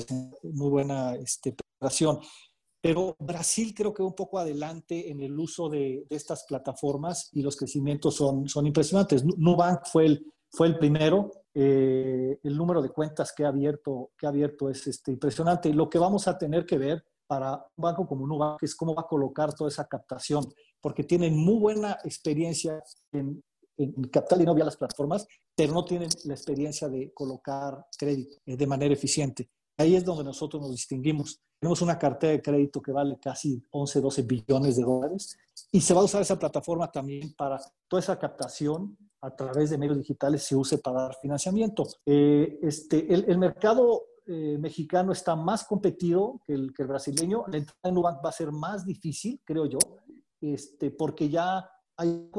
muy 0.44 0.70
buena 0.70 1.16
este, 1.16 1.54
preparación. 1.54 2.20
Pero 2.82 3.18
Brasil 3.20 3.74
creo 3.76 3.94
que 3.94 4.02
va 4.02 4.10
un 4.10 4.16
poco 4.16 4.40
adelante 4.40 5.12
en 5.12 5.20
el 5.22 5.38
uso 5.38 5.68
de, 5.68 6.06
de, 6.10 6.16
estas 6.16 6.46
plataformas 6.46 7.30
y 7.34 7.42
los 7.42 7.58
crecimientos 7.58 8.16
son, 8.16 8.48
son 8.48 8.66
impresionantes. 8.66 9.24
Nubank 9.26 9.86
fue 9.86 10.06
el, 10.06 10.26
fue 10.50 10.68
el 10.68 10.78
primero, 10.78 11.32
eh, 11.54 12.40
el 12.44 12.58
número 12.58 12.82
de 12.82 12.90
cuentas 12.90 13.34
que 13.34 13.44
ha 13.44 13.50
abierto, 13.50 14.12
que 14.18 14.26
ha 14.26 14.30
abierto 14.30 14.70
es 14.70 14.88
este, 14.88 15.12
impresionante. 15.12 15.70
Y 15.70 15.74
lo 15.74 15.90
que 15.90 16.00
vamos 16.00 16.28
a 16.28 16.38
tener 16.38 16.66
que 16.66 16.78
ver 16.78 17.06
para 17.28 17.54
un 17.76 17.82
banco 17.82 18.08
como 18.08 18.28
Nubank 18.28 18.62
es 18.64 18.76
cómo 18.76 18.94
va 18.94 19.04
a 19.04 19.08
colocar 19.08 19.54
toda 19.54 19.70
esa 19.70 19.88
captación, 19.88 20.46
porque 20.82 21.04
tienen 21.04 21.38
muy 21.38 21.60
buena 21.60 21.98
experiencia 22.04 22.82
en, 23.12 23.44
en 23.78 24.04
captar 24.06 24.42
y 24.42 24.46
no 24.46 24.54
vía 24.54 24.66
las 24.66 24.78
plataformas, 24.78 25.28
pero 25.56 25.74
no 25.74 25.86
tienen 25.86 26.10
la 26.26 26.34
experiencia 26.34 26.90
de 26.90 27.14
colocar 27.14 27.86
crédito 27.98 28.38
eh, 28.46 28.58
de 28.58 28.68
manera 28.68 28.94
eficiente. 28.94 29.50
Ahí 29.78 29.96
es 29.96 30.06
donde 30.06 30.24
nosotros 30.24 30.62
nos 30.62 30.72
distinguimos. 30.72 31.40
Tenemos 31.60 31.82
una 31.82 31.98
cartera 31.98 32.34
de 32.34 32.42
crédito 32.42 32.82
que 32.82 32.92
vale 32.92 33.18
casi 33.20 33.64
11, 33.72 34.02
12 34.02 34.22
billones 34.24 34.76
de 34.76 34.84
dólares 34.84 35.38
y 35.72 35.82
se 35.82 35.94
va 35.94 36.02
a 36.02 36.06
usar 36.06 36.22
esa 36.22 36.38
plataforma 36.38 36.92
también 36.92 37.34
para 37.34 37.60
toda 37.88 38.00
esa 38.00 38.18
captación 38.18 38.98
a 39.22 39.36
través 39.36 39.70
de 39.70 39.78
medios 39.78 39.98
digitales 39.98 40.44
se 40.44 40.56
use 40.56 40.78
para 40.80 41.04
dar 41.04 41.16
financiamiento. 41.22 41.86
Eh, 42.06 42.60
este, 42.62 43.14
el, 43.14 43.26
el 43.28 43.38
mercado 43.38 44.04
eh, 44.28 44.58
mexicano 44.60 45.12
está 45.12 45.36
más 45.36 45.64
competido 45.64 46.42
que 46.46 46.54
el, 46.54 46.74
que 46.74 46.84
el 46.84 46.88
brasileño. 46.88 47.44
La 47.48 47.58
entrada 47.58 47.80
en 47.84 47.96
Nubank 47.96 48.24
va 48.24 48.30
a 48.30 48.34
ser 48.34 48.52
más 48.52 48.86
difícil, 48.86 49.42
creo 49.44 49.66
yo, 49.66 49.80
este, 50.40 50.92
porque 50.92 51.30
ya 51.30 51.70
hay 51.98 52.30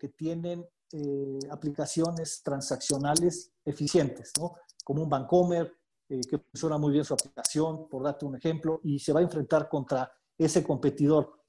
que 0.00 0.08
tienen 0.08 0.64
eh, 0.92 1.38
aplicaciones 1.50 2.42
transaccionales 2.42 3.52
eficientes, 3.64 4.32
¿no? 4.38 4.54
como 4.84 5.02
un 5.02 5.08
Bancomer, 5.08 5.72
eh, 6.08 6.20
que 6.20 6.38
funciona 6.38 6.78
muy 6.78 6.92
bien 6.92 7.04
su 7.04 7.14
aplicación, 7.14 7.88
por 7.88 8.04
darte 8.04 8.24
un 8.24 8.36
ejemplo, 8.36 8.80
y 8.84 8.98
se 8.98 9.12
va 9.12 9.20
a 9.20 9.24
enfrentar 9.24 9.68
contra 9.68 10.10
ese 10.38 10.62
competidor. 10.62 11.42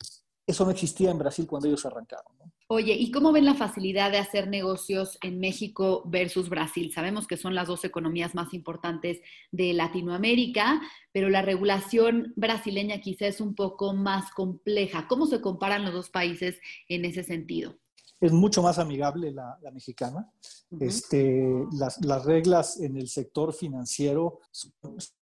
Eso 0.45 0.65
no 0.65 0.71
existía 0.71 1.11
en 1.11 1.19
Brasil 1.19 1.45
cuando 1.45 1.67
ellos 1.67 1.85
arrancaron. 1.85 2.33
Oye, 2.69 2.95
¿y 2.95 3.11
cómo 3.11 3.31
ven 3.31 3.45
la 3.45 3.53
facilidad 3.53 4.11
de 4.11 4.17
hacer 4.17 4.49
negocios 4.49 5.17
en 5.21 5.39
México 5.39 6.03
versus 6.05 6.49
Brasil? 6.49 6.91
Sabemos 6.93 7.25
que 7.25 7.37
son 7.37 7.55
las 7.55 7.69
dos 7.69 7.85
economías 7.85 8.35
más 8.35 8.53
importantes 8.53 9.21
de 9.53 9.71
Latinoamérica, 9.71 10.81
pero 11.13 11.29
la 11.29 11.41
regulación 11.41 12.33
brasileña 12.35 12.99
quizá 12.99 13.27
es 13.27 13.39
un 13.39 13.55
poco 13.55 13.93
más 13.93 14.31
compleja. 14.31 15.07
¿Cómo 15.07 15.27
se 15.27 15.39
comparan 15.39 15.85
los 15.85 15.93
dos 15.93 16.09
países 16.09 16.59
en 16.89 17.05
ese 17.05 17.23
sentido? 17.23 17.77
es 18.19 18.31
mucho 18.31 18.61
más 18.61 18.79
amigable 18.79 19.31
la, 19.31 19.57
la 19.61 19.71
mexicana. 19.71 20.31
Uh 20.71 20.77
-huh. 20.77 20.87
este, 20.87 21.65
las, 21.73 22.03
las, 22.03 22.25
reglas 22.25 22.79
en 22.79 22.97
el 22.97 23.07
sector 23.07 23.53
financiero 23.53 24.39
son, 24.51 24.73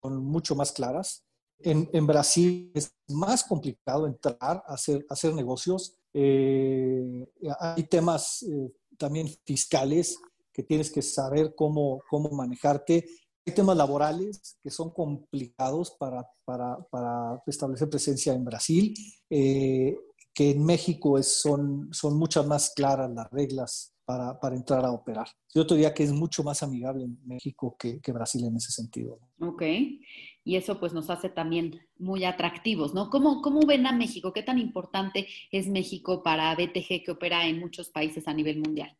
son 0.01 0.23
mucho 0.23 0.55
más 0.55 0.71
claras. 0.71 1.25
En, 1.59 1.89
en, 1.93 2.07
Brasil 2.07 2.71
es 2.73 2.93
más 3.09 3.43
complicado 3.43 4.07
entrar 4.07 4.63
a 4.65 4.73
hacer, 4.73 5.05
a 5.09 5.13
hacer 5.13 5.33
negocios. 5.33 5.97
Eh, 6.17 7.27
hay 7.59 7.83
temas 7.83 8.43
eh, 8.43 8.71
también 8.97 9.27
fiscales 9.45 10.17
que 10.53 10.63
tienes 10.63 10.89
que 10.89 11.01
saber 11.01 11.53
cómo, 11.55 12.01
cómo 12.09 12.29
manejarte. 12.29 13.05
Hay 13.45 13.53
temas 13.53 13.75
laborales 13.75 14.57
que 14.63 14.69
son 14.69 14.91
complicados 14.91 15.91
para, 15.99 16.25
para, 16.45 16.77
para 16.89 17.43
establecer 17.45 17.89
presencia 17.89 18.33
en 18.33 18.45
Brasil. 18.45 18.93
Eh, 19.29 19.97
que 20.33 20.51
en 20.51 20.65
México 20.65 21.17
es, 21.17 21.27
son, 21.27 21.89
son 21.91 22.17
muchas 22.17 22.45
más 22.45 22.71
claras 22.75 23.09
las 23.09 23.29
reglas 23.31 23.94
para, 24.05 24.39
para, 24.39 24.55
entrar 24.55 24.85
a 24.85 24.91
operar. 24.91 25.27
Yo 25.53 25.65
te 25.65 25.75
diría 25.75 25.93
que 25.93 26.03
es 26.03 26.11
mucho 26.11 26.43
más 26.43 26.61
amigable 26.63 27.03
en 27.03 27.19
México 27.25 27.75
que, 27.77 27.99
que, 27.99 28.11
Brasil 28.11 28.45
en 28.45 28.55
ese 28.55 28.71
sentido. 28.71 29.19
Ok, 29.39 29.63
y 30.43 30.55
eso 30.55 30.79
pues 30.79 30.93
nos 30.93 31.09
hace 31.09 31.29
también 31.29 31.79
muy 31.97 32.23
atractivos, 32.23 32.93
¿no? 32.93 33.09
¿Cómo, 33.09 33.41
¿Cómo 33.41 33.61
ven 33.65 33.87
a 33.87 33.91
México? 33.91 34.31
¿Qué 34.31 34.43
tan 34.43 34.59
importante 34.59 35.27
es 35.51 35.67
México 35.67 36.21
para 36.21 36.53
BTG 36.55 37.03
que 37.03 37.11
opera 37.11 37.47
en 37.47 37.59
muchos 37.59 37.89
países 37.89 38.27
a 38.27 38.33
nivel 38.33 38.59
mundial? 38.59 38.95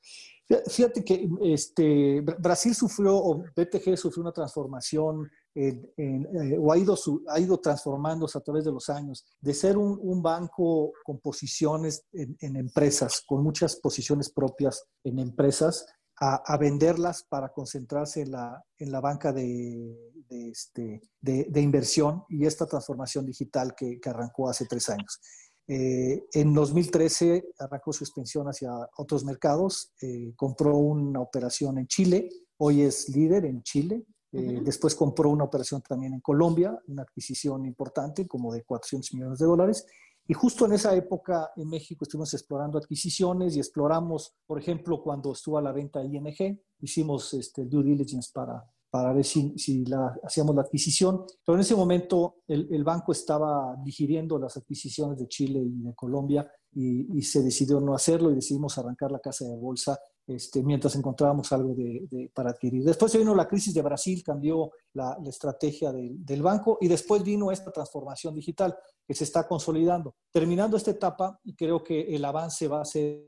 Fíjate 0.67 1.03
que 1.03 1.27
este, 1.41 2.21
Brasil 2.21 2.75
sufrió, 2.75 3.15
o 3.15 3.43
BTG 3.55 3.97
sufrió 3.97 4.21
una 4.21 4.31
transformación 4.31 5.29
eh, 5.57 6.57
o 6.59 6.73
ha 6.73 6.77
ido, 6.77 6.97
ha 7.29 7.39
ido 7.39 7.57
transformándose 7.59 8.37
a 8.37 8.41
través 8.41 8.65
de 8.65 8.73
los 8.73 8.89
años, 8.89 9.25
de 9.39 9.53
ser 9.53 9.77
un, 9.77 10.21
banco 10.21 10.91
con 11.05 11.19
posiciones 11.19 12.03
en, 12.11 12.55
empresas, 12.57 13.23
con 13.25 13.41
muchas 13.41 13.77
posiciones 13.77 14.29
propias 14.29 14.83
en 15.05 15.19
empresas, 15.19 15.85
a, 16.19 16.57
venderlas 16.57 17.23
para 17.29 17.49
concentrarse 17.49 18.21
en 18.21 18.31
la, 18.31 18.63
en 18.77 18.91
la 18.91 18.99
banca 18.99 19.31
de, 19.31 19.95
este, 20.29 21.01
de, 21.21 21.61
inversión 21.61 22.23
y 22.27 22.45
esta 22.45 22.65
transformación 22.65 23.25
digital 23.25 23.75
que, 23.75 23.99
arrancó 24.05 24.49
hace 24.49 24.65
tres 24.65 24.89
años. 24.89 25.21
Eh, 25.67 26.25
en 26.33 26.53
2013 26.53 27.43
arrancó 27.59 27.91
su 27.91 28.03
expansión 28.03 28.47
hacia 28.47 28.71
otros 28.97 29.23
mercados, 29.23 29.93
eh, 30.01 30.33
compró 30.35 30.77
una 30.77 31.21
operación 31.21 31.77
en 31.77 31.87
Chile, 31.87 32.29
hoy 32.57 32.81
es 32.81 33.09
líder 33.09 33.45
en 33.45 33.63
Chile, 33.63 34.05
después 34.35 34.95
compró 34.95 35.29
una 35.29 35.43
operación 35.43 35.81
también 35.81 36.13
en 36.13 36.21
Colombia, 36.21 36.77
una 36.87 37.03
adquisición 37.03 37.65
importante, 37.65 38.27
como 38.27 38.53
de 38.53 38.63
400 38.63 39.13
millones 39.13 39.39
de 39.39 39.45
dólares. 39.45 39.85
Y 40.27 40.33
justo 40.33 40.65
en 40.65 40.73
esa 40.73 40.95
época 40.95 41.51
en 41.55 41.69
México 41.69 42.03
estuvimos 42.03 42.33
explorando 42.33 42.77
adquisiciones 42.77 43.55
y 43.55 43.59
exploramos, 43.59 44.33
por 44.47 44.59
ejemplo, 44.59 45.01
cuando 45.03 45.31
estuvo 45.33 45.57
a 45.57 45.61
la 45.61 45.71
venta 45.71 46.03
ING, 46.03 46.59
hicimos 46.81 47.33
este, 47.35 47.65
due 47.65 47.83
diligence 47.83 48.31
para, 48.33 48.65
para 48.89 49.11
ver 49.11 49.25
si, 49.25 49.83
la, 49.85 50.17
hacíamos 50.23 50.55
la 50.55 50.61
adquisición. 50.61 51.25
Pero 51.45 51.57
en 51.57 51.61
ese 51.61 51.75
momento 51.75 52.37
el, 52.47 52.83
banco 52.83 53.11
estaba 53.11 53.75
digiriendo 53.83 54.39
las 54.39 54.57
adquisiciones 54.57 55.19
de 55.19 55.27
Chile 55.27 55.59
y 55.59 55.83
de 55.83 55.93
Colombia 55.93 56.49
y, 56.71 57.21
se 57.21 57.43
decidió 57.43 57.79
no 57.79 57.93
hacerlo 57.93 58.31
y 58.31 58.35
decidimos 58.35 58.77
arrancar 58.77 59.11
la 59.11 59.19
casa 59.19 59.45
de 59.45 59.55
bolsa 59.57 59.99
este, 60.27 60.63
mientras 60.63 60.95
encontrábamos 60.95 61.51
algo 61.51 61.75
de, 61.75 62.31
para 62.33 62.49
adquirir. 62.49 62.83
Después 62.83 63.11
se 63.11 63.17
vino 63.19 63.35
la 63.35 63.47
crisis 63.47 63.73
de 63.73 63.81
Brasil, 63.81 64.23
cambió 64.23 64.71
la, 64.93 65.17
estrategia 65.25 65.91
de, 65.91 66.11
del 66.13 66.41
banco 66.41 66.77
y 66.81 66.87
después 66.87 67.23
vino 67.23 67.51
esta 67.51 67.71
transformación 67.71 68.33
digital 68.33 68.75
que 69.07 69.13
se 69.13 69.23
está 69.23 69.47
consolidando. 69.47 70.15
Terminando 70.31 70.77
esta 70.77 70.91
etapa, 70.91 71.39
creo 71.55 71.83
que 71.83 72.15
el 72.15 72.25
avance 72.25 72.67
va 72.67 72.81
a 72.81 72.85
ser 72.85 73.27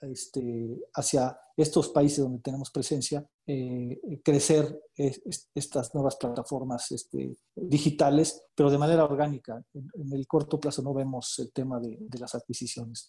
este, 0.00 0.80
hacia 0.94 1.38
estos 1.56 1.90
países 1.90 2.20
donde 2.24 2.40
tenemos 2.40 2.70
presencia, 2.70 3.24
eh, 3.46 4.00
crecer 4.24 4.80
es, 4.94 5.20
es, 5.26 5.50
estas 5.54 5.94
nuevas 5.94 6.16
plataformas 6.16 6.90
este, 6.92 7.36
digitales, 7.54 8.42
pero 8.54 8.70
de 8.70 8.78
manera 8.78 9.04
orgánica. 9.04 9.62
En, 9.74 9.88
en, 9.94 10.12
el 10.14 10.26
corto 10.26 10.58
plazo 10.58 10.80
no 10.82 10.94
vemos 10.94 11.38
el 11.40 11.52
tema 11.52 11.78
de, 11.78 11.98
de 12.00 12.18
las 12.18 12.34
adquisiciones. 12.34 13.08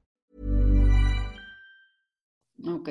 Ok. 2.65 2.89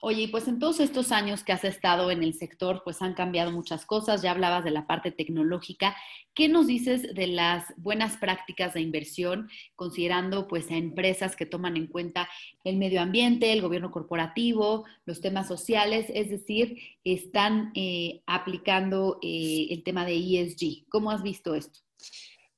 Oye, 0.00 0.28
pues 0.28 0.46
en 0.46 0.60
todos 0.60 0.78
estos 0.78 1.10
años 1.10 1.42
que 1.42 1.50
has 1.50 1.64
estado 1.64 2.12
en 2.12 2.22
el 2.22 2.32
sector, 2.34 2.82
pues 2.84 3.02
han 3.02 3.14
cambiado 3.14 3.50
muchas 3.50 3.84
cosas. 3.84 4.22
Ya 4.22 4.30
hablabas 4.30 4.62
de 4.62 4.70
la 4.70 4.86
parte 4.86 5.10
tecnológica. 5.10 5.96
¿Qué 6.34 6.48
nos 6.48 6.68
dices 6.68 7.14
de 7.16 7.26
las 7.26 7.74
buenas 7.76 8.16
prácticas 8.16 8.74
de 8.74 8.80
inversión, 8.80 9.48
considerando 9.74 10.46
pues 10.46 10.70
a 10.70 10.76
empresas 10.76 11.34
que 11.34 11.46
toman 11.46 11.76
en 11.76 11.88
cuenta 11.88 12.28
el 12.62 12.76
medio 12.76 13.00
ambiente, 13.00 13.52
el 13.52 13.60
gobierno 13.60 13.90
corporativo, 13.90 14.84
los 15.04 15.20
temas 15.20 15.48
sociales? 15.48 16.06
Es 16.14 16.30
decir, 16.30 16.78
están 17.02 17.72
eh, 17.74 18.22
aplicando 18.24 19.18
eh, 19.20 19.66
el 19.70 19.82
tema 19.82 20.04
de 20.04 20.14
ESG. 20.14 20.88
¿Cómo 20.88 21.10
has 21.10 21.24
visto 21.24 21.56
esto? 21.56 21.80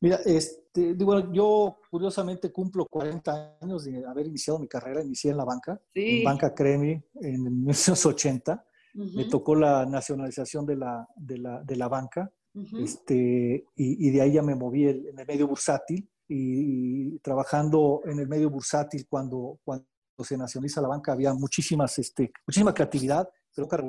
Mira, 0.00 0.18
este, 0.24 0.94
digo, 0.94 1.30
yo 1.32 1.78
curiosamente 1.90 2.50
cumplo 2.50 2.86
40 2.86 3.58
años 3.60 3.84
de 3.84 4.04
haber 4.06 4.26
iniciado 4.26 4.58
mi 4.58 4.66
carrera, 4.66 5.02
inicié 5.02 5.30
en 5.30 5.36
la 5.36 5.44
banca, 5.44 5.80
sí. 5.92 6.18
en 6.18 6.24
Banca 6.24 6.54
Cremi 6.54 7.02
en 7.20 7.42
1980. 7.42 8.64
Uh 8.94 8.98
-huh. 8.98 9.16
Me 9.16 9.24
tocó 9.26 9.54
la 9.54 9.84
nacionalización 9.84 10.64
de 10.64 10.76
la, 10.76 11.06
de 11.14 11.38
la, 11.38 11.62
de 11.62 11.76
la 11.76 11.88
banca 11.88 12.32
uh 12.54 12.60
-huh. 12.60 12.82
este, 12.82 13.66
y, 13.76 14.08
y, 14.08 14.10
de 14.10 14.20
ahí 14.22 14.32
ya 14.32 14.42
me 14.42 14.54
moví 14.54 14.86
el, 14.86 15.06
en 15.06 15.18
el 15.18 15.26
medio 15.26 15.46
bursátil 15.46 16.08
y, 16.26 17.14
y, 17.14 17.18
trabajando 17.18 18.00
en 18.06 18.18
el 18.18 18.26
medio 18.26 18.48
bursátil 18.50 19.06
cuando, 19.06 19.58
cuando 19.62 19.86
se 20.24 20.36
nacionaliza 20.36 20.80
la 20.80 20.88
banca 20.88 21.12
había 21.12 21.32
muchísimas, 21.34 21.98
este, 21.98 22.32
muchísima 22.46 22.72
creatividad, 22.74 23.28
pero 23.54 23.68
poca 23.68 23.84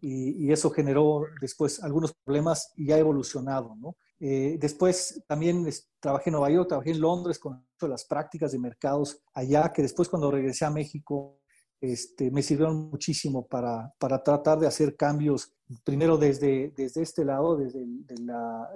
y, 0.00 0.46
y, 0.46 0.52
eso 0.52 0.70
generó 0.70 1.26
después 1.40 1.82
algunos 1.82 2.14
problemas 2.24 2.72
y 2.76 2.90
ha 2.90 2.98
evolucionado, 2.98 3.74
¿no? 3.76 3.96
Eh, 4.20 4.56
después 4.60 5.22
también 5.26 5.68
trabajé 6.00 6.30
en 6.30 6.32
Nueva 6.32 6.50
York, 6.50 6.68
trabajé 6.68 6.92
en 6.92 7.00
Londres 7.00 7.38
con 7.38 7.64
las 7.80 8.04
prácticas 8.04 8.52
de 8.52 8.58
mercados 8.58 9.20
allá, 9.34 9.72
que 9.72 9.82
después 9.82 10.08
cuando 10.08 10.30
regresé 10.30 10.64
a 10.64 10.70
México 10.70 11.40
este, 11.80 12.30
me 12.30 12.42
sirvieron 12.42 12.88
muchísimo 12.90 13.46
para, 13.46 13.92
para 13.98 14.22
tratar 14.22 14.58
de 14.58 14.66
hacer 14.66 14.96
cambios, 14.96 15.52
primero 15.84 16.16
desde, 16.16 16.72
desde 16.74 17.02
este 17.02 17.24
lado, 17.24 17.56
desde, 17.56 17.84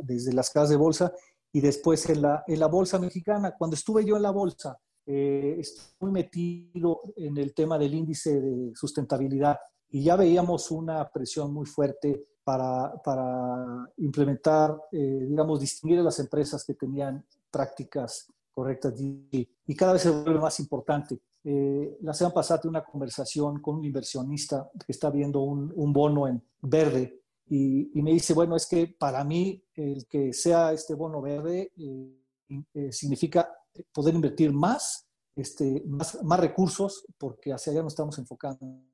desde 0.02 0.32
las 0.34 0.50
casas 0.50 0.70
de 0.70 0.76
bolsa, 0.76 1.12
y 1.50 1.60
después 1.60 2.06
en 2.10 2.22
la, 2.22 2.44
en 2.46 2.60
la 2.60 2.66
bolsa 2.66 2.98
mexicana. 2.98 3.54
Cuando 3.56 3.76
estuve 3.76 4.04
yo 4.04 4.16
en 4.16 4.22
la 4.22 4.30
bolsa, 4.30 4.78
eh, 5.06 5.56
estuve 5.58 5.94
muy 6.00 6.12
metido 6.12 7.00
en 7.16 7.38
el 7.38 7.54
tema 7.54 7.78
del 7.78 7.94
índice 7.94 8.40
de 8.40 8.72
sustentabilidad 8.74 9.56
y 9.88 10.04
ya 10.04 10.16
veíamos 10.16 10.70
una 10.70 11.08
presión 11.08 11.52
muy 11.54 11.64
fuerte 11.64 12.26
para, 12.48 12.94
para 13.02 13.92
implementar, 13.98 14.74
eh, 14.90 15.26
digamos, 15.28 15.60
distinguir 15.60 15.98
a 15.98 16.02
las 16.02 16.18
empresas 16.18 16.64
que 16.64 16.72
tenían 16.72 17.22
prácticas 17.50 18.26
correctas 18.54 18.98
y, 18.98 19.46
cada 19.76 19.92
vez 19.92 20.00
se 20.00 20.08
vuelve 20.08 20.40
más 20.40 20.58
importante. 20.58 21.20
Eh, 21.44 21.98
la 22.00 22.14
semana 22.14 22.32
pasada 22.32 22.58
tuve 22.58 22.70
una 22.70 22.86
conversación 22.86 23.60
con 23.60 23.76
un 23.76 23.84
inversionista 23.84 24.66
que 24.86 24.92
está 24.92 25.10
viendo 25.10 25.42
un, 25.42 25.70
un 25.76 25.92
bono 25.92 26.26
en 26.26 26.42
verde 26.62 27.20
y, 27.50 27.90
y, 27.98 28.00
me 28.00 28.12
dice, 28.12 28.32
bueno, 28.32 28.56
es 28.56 28.66
que 28.66 28.96
para 28.98 29.22
mí 29.24 29.62
el 29.74 30.06
que 30.06 30.32
sea 30.32 30.72
este 30.72 30.94
bono 30.94 31.20
verde 31.20 31.70
eh, 31.76 32.90
significa 32.90 33.46
poder 33.92 34.14
invertir 34.14 34.54
más, 34.54 35.06
este, 35.36 35.82
más, 35.84 36.24
más 36.24 36.40
recursos 36.40 37.04
porque 37.18 37.52
hacia 37.52 37.72
allá 37.72 37.82
nos 37.82 37.92
estamos 37.92 38.16
enfocando 38.16 38.87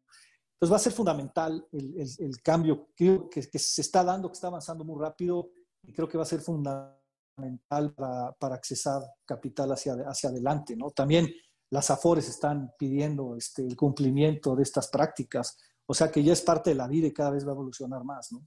entonces 0.65 0.73
va 0.73 0.77
a 0.77 0.91
ser 0.91 0.93
fundamental 0.93 1.67
el, 1.73 2.01
el, 2.01 2.09
el 2.27 2.43
cambio 2.43 2.89
que, 2.97 3.21
que, 3.31 3.43
que, 3.51 3.59
se 3.59 3.83
está 3.83 4.03
dando, 4.03 4.29
que 4.29 4.35
está 4.35 4.47
avanzando 4.47 4.83
muy 4.83 4.99
rápido 4.99 5.51
y 5.83 5.93
creo 5.93 6.09
que 6.09 6.17
va 6.17 6.23
a 6.23 6.27
ser 6.27 6.41
fundamental 6.41 7.93
para, 7.95 8.33
para 8.33 8.55
accesar 8.55 9.03
capital 9.27 9.73
hacia, 9.73 9.93
hacia 10.07 10.31
adelante. 10.31 10.75
¿no? 10.75 10.91
También 10.91 11.29
las 11.71 11.91
AFORES 11.91 12.31
están 12.31 12.71
pidiendo 12.79 13.37
este, 13.37 13.67
el 13.67 13.77
cumplimiento 13.77 14.57
de 14.57 14.63
estas 14.63 14.89
prácticas, 14.89 15.59
o 15.85 15.93
sea 15.93 16.11
que 16.11 16.23
ya 16.23 16.33
es 16.33 16.41
parte 16.41 16.71
de 16.71 16.77
la 16.77 16.89
vida 16.89 17.09
y 17.09 17.13
cada 17.13 17.33
vez 17.33 17.45
va 17.47 17.51
a 17.51 17.55
evolucionar 17.55 18.03
más. 18.03 18.33
¿no? 18.33 18.41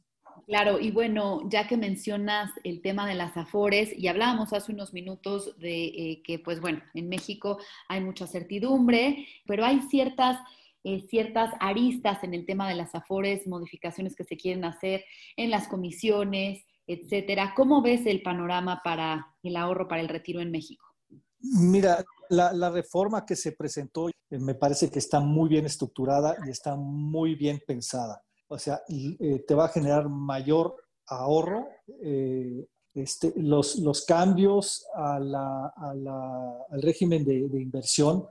Claro, 0.47 0.79
y 0.79 0.89
bueno, 0.89 1.41
ya 1.51 1.67
que 1.67 1.77
mencionas 1.77 2.49
el 2.63 2.81
tema 2.81 3.07
de 3.07 3.13
las 3.13 3.37
afores, 3.37 3.95
y 3.95 4.07
hablábamos 4.07 4.53
hace 4.53 4.71
unos 4.71 4.91
minutos 4.91 5.55
de 5.59 5.85
eh, 5.85 6.23
que, 6.23 6.39
pues 6.39 6.61
bueno, 6.61 6.81
en 6.95 7.09
México 7.09 7.59
hay 7.87 8.03
mucha 8.03 8.25
certidumbre, 8.25 9.27
pero 9.45 9.63
hay 9.65 9.81
ciertas 9.83 10.39
eh, 10.89 11.05
ciertas 11.09 11.53
aristas 11.59 12.23
en 12.23 12.33
el 12.33 12.45
tema 12.45 12.69
de 12.69 12.75
las 12.75 12.95
afores, 12.95 13.45
modificaciones 13.45 14.15
que 14.15 14.23
se 14.23 14.37
quieren 14.37 14.63
hacer 14.63 15.03
en 15.35 15.49
las 15.49 15.67
comisiones, 15.67 16.63
etcétera. 16.87 17.51
¿Cómo 17.57 17.81
ves 17.81 18.05
el 18.05 18.21
panorama 18.21 18.79
para 18.85 19.35
el 19.43 19.57
ahorro 19.57 19.89
para 19.89 19.99
el 19.99 20.07
retiro 20.07 20.39
en 20.39 20.49
México? 20.49 20.85
Mira, 21.41 22.05
la, 22.29 22.69
reforma 22.69 23.25
que 23.25 23.35
se 23.35 23.51
presentó 23.51 24.07
eh, 24.07 24.13
me 24.39 24.55
parece 24.55 24.89
que 24.89 24.99
está 24.99 25.19
muy 25.19 25.49
bien 25.49 25.65
estructurada 25.65 26.37
y 26.47 26.51
está 26.51 26.77
muy 26.77 27.35
bien 27.35 27.61
pensada. 27.67 28.23
O 28.47 28.57
sea, 28.57 28.79
eh, 28.87 29.43
te 29.45 29.55
va 29.55 29.65
a 29.65 29.69
generar 29.69 30.07
mayor 30.07 30.73
ahorro. 31.07 31.67
Este, 32.93 33.33
los, 33.35 34.05
cambios 34.07 34.87
al 34.95 35.35
régimen 36.81 37.25
de, 37.25 37.61
inversión 37.61 38.25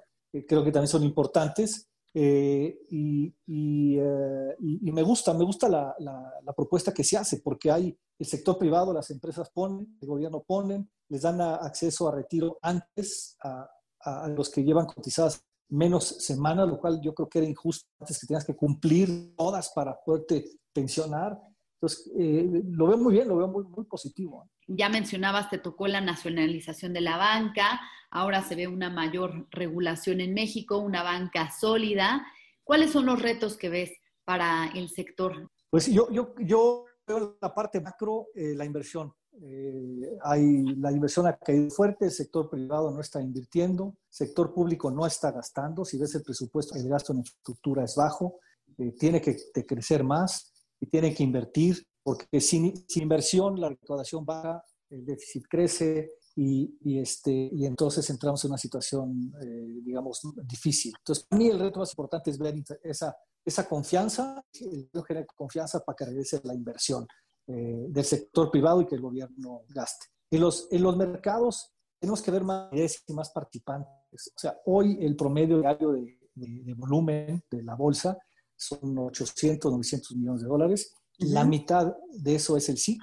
creo 0.48 0.64
que 0.64 0.72
también 0.72 0.88
son 0.88 1.04
importantes. 1.04 1.90
Eh, 2.18 2.78
y, 2.88 3.26
y, 3.46 3.99
eh, 3.99 4.56
y, 4.61 4.88
y, 4.88 4.92
me 4.92 5.02
gusta, 5.02 5.35
me 5.35 5.44
gusta 5.44 5.68
la, 5.68 5.94
la, 5.99 6.32
la, 6.42 6.52
propuesta 6.54 6.94
que 6.94 7.04
se 7.04 7.18
hace, 7.18 7.40
porque 7.40 7.70
hay 7.70 7.94
el 8.18 8.26
sector 8.26 8.56
privado, 8.56 8.94
las 8.94 9.11
empresas 9.11 9.50
ponen, 9.50 9.99
el 10.00 10.08
gobierno 10.08 10.42
ponen, 10.42 10.90
les 11.11 11.20
dan 11.20 11.42
a, 11.42 11.56
acceso 11.56 12.08
a 12.08 12.12
retiro 12.12 12.58
antes 12.62 13.37
a, 13.42 13.68
a, 14.00 14.28
los 14.28 14.49
que 14.49 14.64
llevan 14.64 14.87
cotizadas 14.87 15.44
menos 15.68 16.04
semanas, 16.04 16.66
lo 16.66 16.80
cual 16.80 17.02
yo 17.02 17.14
creo 17.14 17.28
que 17.28 17.40
era 17.40 17.49
injusto 17.49 17.87
antes 18.00 18.18
que 18.18 18.26
tengas 18.26 18.46
que 18.46 18.56
cumplir 18.56 19.37
todas 19.37 19.70
para 19.75 19.94
poderte 20.02 20.46
pensionar. 20.73 21.38
Entonces, 21.76 22.11
eh, 22.18 22.62
lo 22.71 22.87
veo 22.87 22.97
muy 22.97 23.12
bien, 23.14 23.28
lo 23.28 23.37
veo 23.37 23.49
muy, 23.49 23.64
muy 23.64 23.85
positivo. 23.85 24.49
Ya 24.66 24.88
mencionabas, 24.88 25.50
te 25.50 25.59
tocó 25.59 25.87
la 25.88 26.00
nacionalización 26.00 26.95
de 26.95 27.02
la 27.02 27.18
banca, 27.18 27.80
ahora 28.11 28.42
se 28.42 28.54
ve 28.54 28.66
una 28.66 28.88
mayor 28.88 29.47
regulación 29.50 30.21
en 30.21 30.33
México, 30.33 30.78
una 30.78 31.02
banca 31.02 31.50
sólida. 31.50 32.26
¿Cuáles 32.64 32.90
son 32.90 33.06
los 33.06 33.21
retos 33.21 33.59
que 33.59 33.68
ves 33.68 33.92
para 34.25 34.68
el 34.75 34.88
sector? 34.88 35.50
Pues 35.68 35.87
yo, 35.88 36.11
yo, 36.11 36.34
yo 36.39 36.86
veo 37.06 37.36
la 37.41 37.54
parte 37.54 37.80
macro, 37.80 38.28
eh, 38.34 38.54
la 38.56 38.65
inversión. 38.65 39.12
Eh, 39.39 40.17
hay, 40.23 40.62
la 40.78 40.91
inversión 40.91 41.26
ha 41.26 41.36
caído 41.36 41.69
fuerte, 41.69 42.06
el 42.06 42.10
sector 42.10 42.49
privado 42.49 42.91
no 42.91 43.02
está 43.02 43.21
invirtiendo, 43.21 43.89
el 43.89 44.15
sector 44.15 44.54
público 44.54 44.91
no 44.91 45.06
está 45.06 45.30
gastando. 45.30 45.84
Si 45.84 45.99
ves 45.99 46.15
el 46.15 46.23
presupuesto, 46.23 46.75
el 46.75 46.89
gasto 46.89 47.12
en 47.12 47.19
infraestructura 47.19 47.84
es 47.84 47.95
bajo, 47.95 48.41
eh, 48.78 48.93
tiene 48.99 49.21
que 49.21 49.36
crecer 49.67 50.02
más 50.02 50.55
y 50.80 50.86
tiene 50.86 51.15
que 51.15 51.23
invertir, 51.23 51.86
porque 52.02 52.41
sin, 52.41 52.84
sin 52.89 53.02
inversión 53.02 53.60
la 53.60 53.69
recaudación 53.69 54.25
baja, 54.25 54.62
el 54.91 55.04
déficit 55.04 55.45
crece 55.49 56.12
y, 56.36 56.78
y, 56.82 56.99
este, 56.99 57.32
y 57.32 57.65
entonces 57.65 58.08
entramos 58.10 58.45
en 58.45 58.50
una 58.50 58.58
situación, 58.58 59.32
eh, 59.43 59.80
digamos, 59.82 60.21
difícil. 60.45 60.93
Entonces, 60.99 61.25
para 61.25 61.39
mí 61.39 61.49
el 61.49 61.58
reto 61.58 61.80
más 61.80 61.91
importante 61.91 62.30
es 62.30 62.39
ver 62.39 62.54
esa, 62.84 63.17
esa 63.45 63.69
confianza, 63.69 64.45
generar 64.52 65.26
confianza 65.34 65.80
para 65.80 65.97
que 65.97 66.04
regrese 66.04 66.41
la 66.45 66.54
inversión 66.54 67.06
eh, 67.47 67.86
del 67.89 68.04
sector 68.04 68.50
privado 68.50 68.82
y 68.82 68.86
que 68.86 68.97
el 68.97 69.00
gobierno 69.00 69.62
gaste. 69.69 70.06
En 70.30 70.41
los, 70.41 70.69
en 70.71 70.82
los 70.82 70.97
mercados 70.97 71.73
tenemos 71.99 72.21
que 72.21 72.30
ver 72.30 72.45
más 72.45 72.71
y 73.06 73.12
más 73.15 73.30
participantes. 73.30 74.32
O 74.36 74.39
sea, 74.39 74.58
hoy 74.67 74.99
el 75.00 75.17
promedio 75.17 75.58
diario 75.60 75.93
de, 75.93 76.19
de, 76.34 76.62
de 76.65 76.75
volumen 76.75 77.43
de 77.50 77.62
la 77.62 77.75
bolsa 77.75 78.19
son 78.56 78.99
800, 78.99 79.71
900 79.71 80.16
millones 80.16 80.42
de 80.42 80.49
dólares. 80.49 80.95
Uh 81.19 81.25
-huh. 81.25 81.32
La 81.32 81.45
mitad 81.45 81.95
de 82.10 82.34
eso 82.34 82.56
es 82.56 82.69
el 82.69 82.78
SIC, 82.78 83.02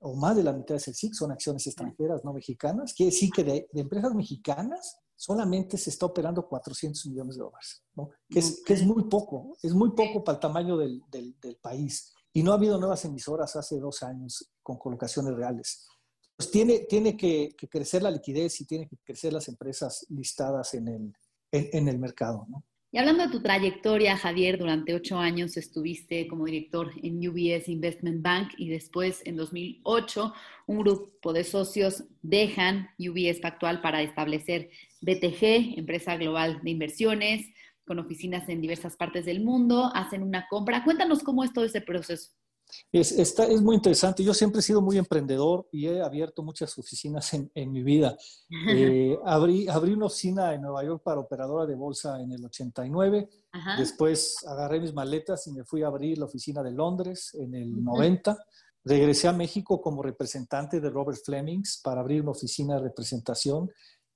o 0.00 0.16
más 0.16 0.36
de 0.36 0.42
la 0.42 0.52
mitad 0.52 0.76
es 0.76 0.88
el 0.88 0.94
SIC, 0.94 1.14
son 1.14 1.30
acciones 1.30 1.66
extranjeras, 1.66 2.24
no 2.24 2.32
mexicanas. 2.32 2.94
Quiere 2.94 3.12
decir 3.12 3.30
que 3.30 3.44
de, 3.44 3.68
de 3.70 3.80
empresas 3.80 4.14
mexicanas 4.14 4.96
solamente 5.20 5.76
se 5.76 5.90
está 5.90 6.06
operando 6.06 6.48
400 6.48 7.04
millones 7.06 7.36
de 7.36 7.42
dólares, 7.42 7.84
¿no? 7.94 8.08
que, 8.26 8.38
es, 8.38 8.62
que 8.64 8.72
es 8.72 8.82
muy 8.82 9.04
poco, 9.04 9.54
es 9.62 9.74
muy 9.74 9.90
poco 9.90 10.24
para 10.24 10.36
el 10.36 10.40
tamaño 10.40 10.78
del, 10.78 11.02
del, 11.10 11.38
del, 11.38 11.56
país. 11.56 12.14
Y 12.32 12.42
no 12.42 12.52
ha 12.52 12.54
habido 12.54 12.78
nuevas 12.78 13.04
emisoras 13.04 13.54
hace 13.54 13.78
dos 13.78 14.02
años 14.02 14.50
con 14.62 14.78
colocaciones 14.78 15.34
reales. 15.34 15.86
Pues 16.34 16.50
tiene, 16.50 16.86
tiene 16.88 17.18
que, 17.18 17.54
que 17.54 17.68
crecer 17.68 18.02
la 18.02 18.10
liquidez 18.10 18.58
y 18.62 18.64
tiene 18.64 18.88
que 18.88 18.96
crecer 19.04 19.34
las 19.34 19.46
empresas 19.48 20.06
listadas 20.08 20.72
en 20.72 20.88
el, 20.88 21.12
en, 21.52 21.68
en 21.70 21.88
el 21.88 21.98
mercado. 21.98 22.46
¿no? 22.48 22.64
Y 22.92 22.98
hablando 22.98 23.24
de 23.24 23.30
tu 23.30 23.40
trayectoria, 23.40 24.16
Javier, 24.16 24.58
durante 24.58 24.94
ocho 24.94 25.16
años 25.16 25.56
estuviste 25.56 26.26
como 26.26 26.46
director 26.46 26.90
en 27.04 27.18
UBS 27.28 27.68
Investment 27.68 28.20
Bank 28.20 28.52
y 28.56 28.68
después, 28.68 29.22
en 29.24 29.36
2008, 29.36 30.34
un 30.66 30.78
grupo 30.80 31.32
de 31.32 31.44
socios 31.44 32.02
dejan 32.22 32.90
UBS 32.98 33.38
Pactual 33.38 33.80
para 33.80 34.02
establecer 34.02 34.70
BTG, 35.02 35.78
empresa 35.78 36.16
global 36.16 36.60
de 36.64 36.70
inversiones, 36.70 37.46
con 37.84 38.00
oficinas 38.00 38.48
en 38.48 38.60
diversas 38.60 38.96
partes 38.96 39.24
del 39.24 39.40
mundo, 39.40 39.92
hacen 39.94 40.24
una 40.24 40.48
compra. 40.48 40.82
Cuéntanos 40.82 41.22
cómo 41.22 41.44
es 41.44 41.52
todo 41.52 41.64
ese 41.64 41.80
proceso. 41.80 42.32
Es, 42.92 43.12
está, 43.12 43.44
es 43.44 43.60
muy 43.60 43.76
interesante. 43.76 44.22
Yo 44.24 44.34
siempre 44.34 44.60
he 44.60 44.62
sido 44.62 44.80
muy 44.80 44.98
emprendedor 44.98 45.68
y 45.72 45.86
he 45.86 46.02
abierto 46.02 46.42
muchas 46.42 46.76
oficinas 46.78 47.32
en, 47.34 47.50
en 47.54 47.72
mi 47.72 47.82
vida. 47.82 48.16
Eh, 48.72 49.18
abrí, 49.24 49.68
abrí, 49.68 49.92
una 49.92 50.06
oficina 50.06 50.54
en 50.54 50.62
Nueva 50.62 50.84
York 50.84 51.02
para 51.02 51.20
operadora 51.20 51.66
de 51.66 51.74
bolsa 51.74 52.20
en 52.20 52.32
el 52.32 52.44
89. 52.44 53.28
Ajá. 53.52 53.76
Después 53.78 54.36
agarré 54.46 54.80
mis 54.80 54.92
maletas 54.92 55.46
y 55.46 55.52
me 55.52 55.64
fui 55.64 55.82
a 55.82 55.88
abrir 55.88 56.18
la 56.18 56.26
oficina 56.26 56.62
de 56.62 56.70
Londres 56.70 57.34
en 57.34 57.54
el 57.54 57.72
-huh. 57.74 57.82
90. 57.82 58.36
Regresé 58.84 59.28
a 59.28 59.32
México 59.32 59.80
como 59.80 60.02
representante 60.02 60.80
de 60.80 60.90
Robert 60.90 61.18
Flemings 61.24 61.80
para 61.82 62.00
abrir 62.00 62.22
una 62.22 62.30
oficina 62.30 62.76
de 62.76 62.82
representación 62.82 63.70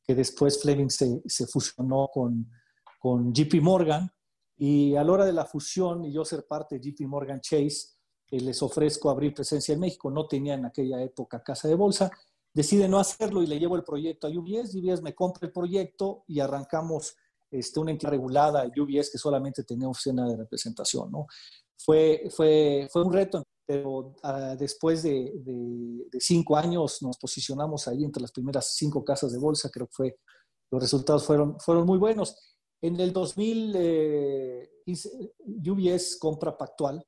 que 0.04 0.14
después 0.14 0.60
Flemings 0.60 0.94
se, 0.94 1.22
se 1.26 1.46
fusionó 1.46 2.08
con, 2.12 2.50
con 2.98 3.32
JP 3.32 3.60
Morgan. 3.60 4.10
Y 4.56 4.94
a 4.94 5.02
la 5.02 5.12
hora 5.12 5.24
de 5.26 5.32
la 5.32 5.46
fusión 5.46 6.04
y 6.04 6.12
yo 6.12 6.24
ser 6.24 6.46
parte 6.46 6.78
de 6.78 6.90
JP 6.90 7.08
Morgan 7.08 7.40
Chase, 7.40 7.93
les 8.30 8.62
ofrezco 8.62 9.10
abrir 9.10 9.34
presencia 9.34 9.74
en 9.74 9.80
México, 9.80 10.10
no 10.10 10.26
tenía 10.26 10.54
en 10.54 10.64
aquella 10.64 11.02
época 11.02 11.42
casa 11.42 11.68
de 11.68 11.74
bolsa, 11.74 12.10
decide 12.52 12.88
no 12.88 12.98
hacerlo 12.98 13.42
y 13.42 13.46
le 13.46 13.58
llevo 13.58 13.76
el 13.76 13.84
proyecto 13.84 14.26
a 14.26 14.30
UBS, 14.30 14.74
UBS 14.74 15.02
me 15.02 15.14
compra 15.14 15.46
el 15.46 15.52
proyecto 15.52 16.24
y 16.26 16.40
arrancamos 16.40 17.16
este, 17.50 17.80
una 17.80 17.92
entidad 17.92 18.10
regulada, 18.10 18.64
UBS, 18.64 19.10
que 19.10 19.18
solamente 19.18 19.64
tenía 19.64 19.88
oficina 19.88 20.26
de 20.28 20.36
representación. 20.36 21.10
¿no? 21.10 21.26
Fue, 21.76 22.28
fue, 22.30 22.88
fue 22.90 23.04
un 23.04 23.12
reto, 23.12 23.44
pero 23.66 24.14
uh, 24.22 24.56
después 24.58 25.02
de, 25.02 25.32
de, 25.36 26.06
de, 26.10 26.20
cinco 26.20 26.56
años 26.56 27.02
nos 27.02 27.16
posicionamos 27.18 27.86
ahí 27.88 28.04
entre 28.04 28.22
las 28.22 28.32
primeras 28.32 28.74
cinco 28.74 29.04
casas 29.04 29.32
de 29.32 29.38
bolsa, 29.38 29.70
creo 29.70 29.86
que 29.86 29.94
fue, 29.94 30.18
los 30.70 30.82
resultados 30.82 31.24
fueron, 31.24 31.58
fueron 31.60 31.86
muy 31.86 31.98
buenos. 31.98 32.36
En 32.82 33.00
el 33.00 33.12
2000, 33.12 33.72
eh, 33.76 34.70
UBS 34.86 36.18
compra 36.18 36.56
Pactual, 36.56 37.04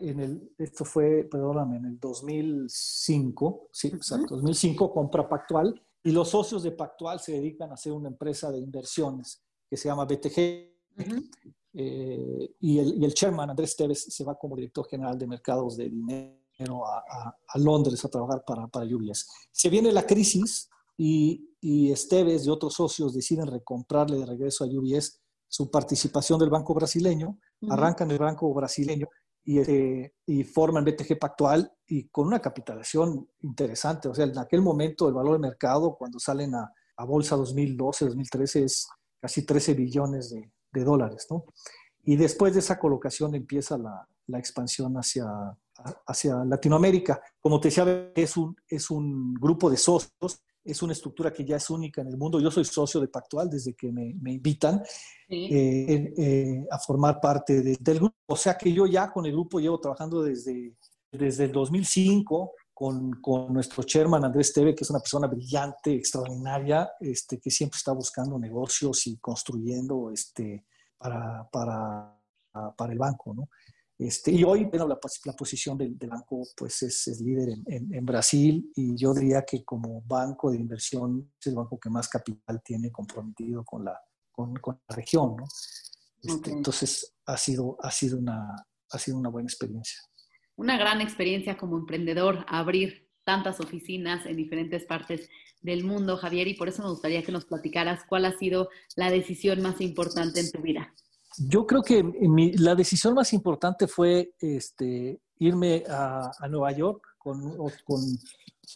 en 0.00 0.20
el, 0.20 0.54
esto 0.58 0.84
fue, 0.84 1.24
perdóname, 1.30 1.76
en 1.76 1.84
el 1.86 2.00
2005, 2.00 3.68
sí, 3.72 3.88
exacto, 3.88 4.36
2005 4.36 4.92
compra 4.92 5.28
Pactual 5.28 5.80
y 6.02 6.12
los 6.12 6.28
socios 6.30 6.62
de 6.62 6.72
Pactual 6.72 7.20
se 7.20 7.32
dedican 7.32 7.70
a 7.70 7.74
hacer 7.74 7.92
una 7.92 8.08
empresa 8.08 8.50
de 8.50 8.58
inversiones 8.58 9.42
que 9.68 9.76
se 9.76 9.88
llama 9.88 10.04
BTG. 10.04 10.72
Uh 10.98 11.02
-huh. 11.02 11.30
eh, 11.74 12.54
y, 12.60 12.78
el, 12.78 13.02
y, 13.02 13.04
el, 13.04 13.12
chairman, 13.12 13.50
Andrés 13.50 13.76
Tevez, 13.76 14.04
se 14.08 14.24
va 14.24 14.34
como 14.36 14.56
director 14.56 14.86
general 14.88 15.18
de 15.18 15.26
mercados 15.26 15.76
de 15.76 15.90
dinero 15.90 16.86
a, 16.86 16.98
a, 16.98 17.38
a 17.46 17.58
Londres 17.58 18.02
a 18.04 18.08
trabajar 18.08 18.44
para, 18.46 18.66
para 18.68 18.86
UBS. 18.86 19.26
Se 19.52 19.68
viene 19.68 19.92
la 19.92 20.06
crisis 20.06 20.70
y, 20.96 21.50
y 21.60 21.92
Esteves 21.92 22.46
y 22.46 22.50
otros 22.50 22.74
socios 22.74 23.12
deciden 23.12 23.46
recomprarle 23.46 24.18
de 24.18 24.26
regreso 24.26 24.64
a 24.64 24.68
UBS 24.68 25.20
su 25.48 25.70
participación 25.70 26.38
del 26.38 26.50
banco 26.50 26.72
brasileño, 26.72 27.28
uh 27.60 27.68
-huh. 27.68 27.72
arrancan 27.74 28.10
el 28.10 28.18
banco 28.18 28.52
brasileño 28.54 29.08
y, 29.46 29.60
eh, 29.60 30.12
y, 30.26 30.42
forman 30.42 30.84
BTG 30.84 31.18
Pactual 31.20 31.72
y 31.86 32.08
con 32.08 32.26
una 32.26 32.40
capitalización 32.40 33.28
interesante. 33.42 34.08
O 34.08 34.14
sea, 34.14 34.24
en 34.24 34.36
aquel 34.36 34.60
momento 34.60 35.08
el 35.08 35.14
valor 35.14 35.34
de 35.34 35.48
mercado 35.48 35.96
cuando 35.96 36.18
salen 36.18 36.54
a, 36.56 36.72
a 36.96 37.04
bolsa 37.04 37.36
2012, 37.36 38.06
2013 38.06 38.64
es 38.64 38.88
casi 39.20 39.46
13 39.46 39.74
billones 39.74 40.30
de, 40.30 40.52
de 40.72 40.84
dólares, 40.84 41.28
¿no? 41.30 41.44
Y 42.02 42.16
después 42.16 42.54
de 42.54 42.60
esa 42.60 42.78
colocación 42.78 43.36
empieza 43.36 43.78
la, 43.78 44.08
la 44.26 44.38
expansión 44.38 44.94
hacia, 44.94 45.26
hacia 46.06 46.44
Latinoamérica. 46.44 47.20
Como 47.40 47.60
te 47.60 47.68
decía, 47.68 48.12
es 48.16 48.36
un, 48.36 48.56
es 48.68 48.90
un 48.90 49.34
grupo 49.34 49.70
de 49.70 49.76
socios, 49.76 50.42
es 50.66 50.82
una 50.82 50.92
estructura 50.92 51.32
que 51.32 51.44
ya 51.44 51.56
es 51.56 51.70
única 51.70 52.00
en 52.00 52.08
el 52.08 52.16
mundo. 52.16 52.40
Yo 52.40 52.50
soy 52.50 52.64
socio 52.64 53.00
de 53.00 53.08
Pactual 53.08 53.48
desde 53.48 53.74
que 53.74 53.92
me, 53.92 54.14
me 54.20 54.32
invitan 54.32 54.82
sí. 55.28 55.48
eh, 55.50 56.14
eh, 56.16 56.66
a 56.70 56.78
formar 56.78 57.20
parte 57.20 57.62
de, 57.62 57.76
del 57.80 57.98
grupo. 57.98 58.16
O 58.26 58.36
sea 58.36 58.58
que 58.58 58.72
yo 58.72 58.86
ya 58.86 59.12
con 59.12 59.24
el 59.26 59.32
grupo 59.32 59.60
llevo 59.60 59.80
trabajando 59.80 60.22
desde, 60.22 60.74
desde 61.12 61.44
el 61.44 61.52
2005 61.52 62.52
con, 62.74 63.12
con, 63.22 63.52
nuestro 63.54 63.84
chairman 63.84 64.24
Andrés 64.24 64.52
Teve, 64.52 64.74
que 64.74 64.84
es 64.84 64.90
una 64.90 65.00
persona 65.00 65.28
brillante, 65.28 65.94
extraordinaria, 65.94 66.90
este, 67.00 67.38
que 67.38 67.50
siempre 67.50 67.78
está 67.78 67.92
buscando 67.92 68.38
negocios 68.38 69.06
y 69.06 69.16
construyendo 69.18 70.10
este, 70.10 70.66
para, 70.98 71.48
para, 71.50 72.20
para 72.76 72.92
el 72.92 72.98
banco. 72.98 73.32
¿no? 73.32 73.48
Este, 73.98 74.30
y 74.30 74.44
hoy, 74.44 74.64
bueno, 74.64 74.86
la, 74.86 74.98
la 75.24 75.32
posición 75.32 75.78
del, 75.78 75.96
del, 75.96 76.10
banco 76.10 76.42
pues 76.54 76.82
es, 76.82 77.08
es 77.08 77.20
líder 77.20 77.48
en, 77.48 77.64
en, 77.66 77.94
en, 77.94 78.04
Brasil 78.04 78.70
y 78.76 78.94
yo 78.94 79.14
diría 79.14 79.42
que 79.42 79.64
como 79.64 80.02
banco 80.02 80.50
de 80.50 80.58
inversión 80.58 81.32
es 81.40 81.46
el 81.46 81.54
banco 81.54 81.78
que 81.80 81.88
más 81.88 82.06
capital 82.08 82.60
tiene 82.62 82.92
comprometido 82.92 83.64
con 83.64 83.86
la, 83.86 83.98
con, 84.30 84.54
con 84.56 84.78
la 84.86 84.96
región. 84.96 85.36
¿no? 85.36 85.44
Este, 86.22 86.32
okay. 86.34 86.52
Entonces 86.52 87.14
ha 87.24 87.38
sido, 87.38 87.78
ha, 87.80 87.90
sido 87.90 88.18
una, 88.18 88.66
ha 88.90 88.98
sido 88.98 89.16
una 89.16 89.30
buena 89.30 89.46
experiencia 89.46 89.98
una 90.56 90.78
gran 90.78 91.00
experiencia 91.00 91.56
como 91.56 91.76
emprendedor 91.76 92.44
abrir 92.48 93.08
tantas 93.24 93.60
oficinas 93.60 94.24
en 94.26 94.36
diferentes 94.36 94.84
partes 94.84 95.28
del 95.60 95.84
mundo, 95.84 96.16
Javier, 96.16 96.48
y 96.48 96.54
por 96.54 96.68
eso 96.68 96.82
me 96.82 96.88
gustaría 96.88 97.22
que 97.22 97.32
nos 97.32 97.44
platicaras 97.44 98.04
cuál 98.08 98.24
ha 98.24 98.38
sido 98.38 98.68
la 98.94 99.10
decisión 99.10 99.60
más 99.62 99.80
importante 99.80 100.40
en 100.40 100.50
tu 100.50 100.60
vida. 100.62 100.94
Yo 101.38 101.66
creo 101.66 101.82
que 101.82 102.02
mi, 102.02 102.52
la 102.52 102.74
decisión 102.74 103.14
más 103.14 103.32
importante 103.32 103.86
fue 103.86 104.34
este, 104.38 105.20
irme 105.38 105.84
a, 105.88 106.30
a 106.38 106.48
Nueva 106.48 106.72
York 106.72 107.02
con, 107.18 107.56
con, 107.84 108.02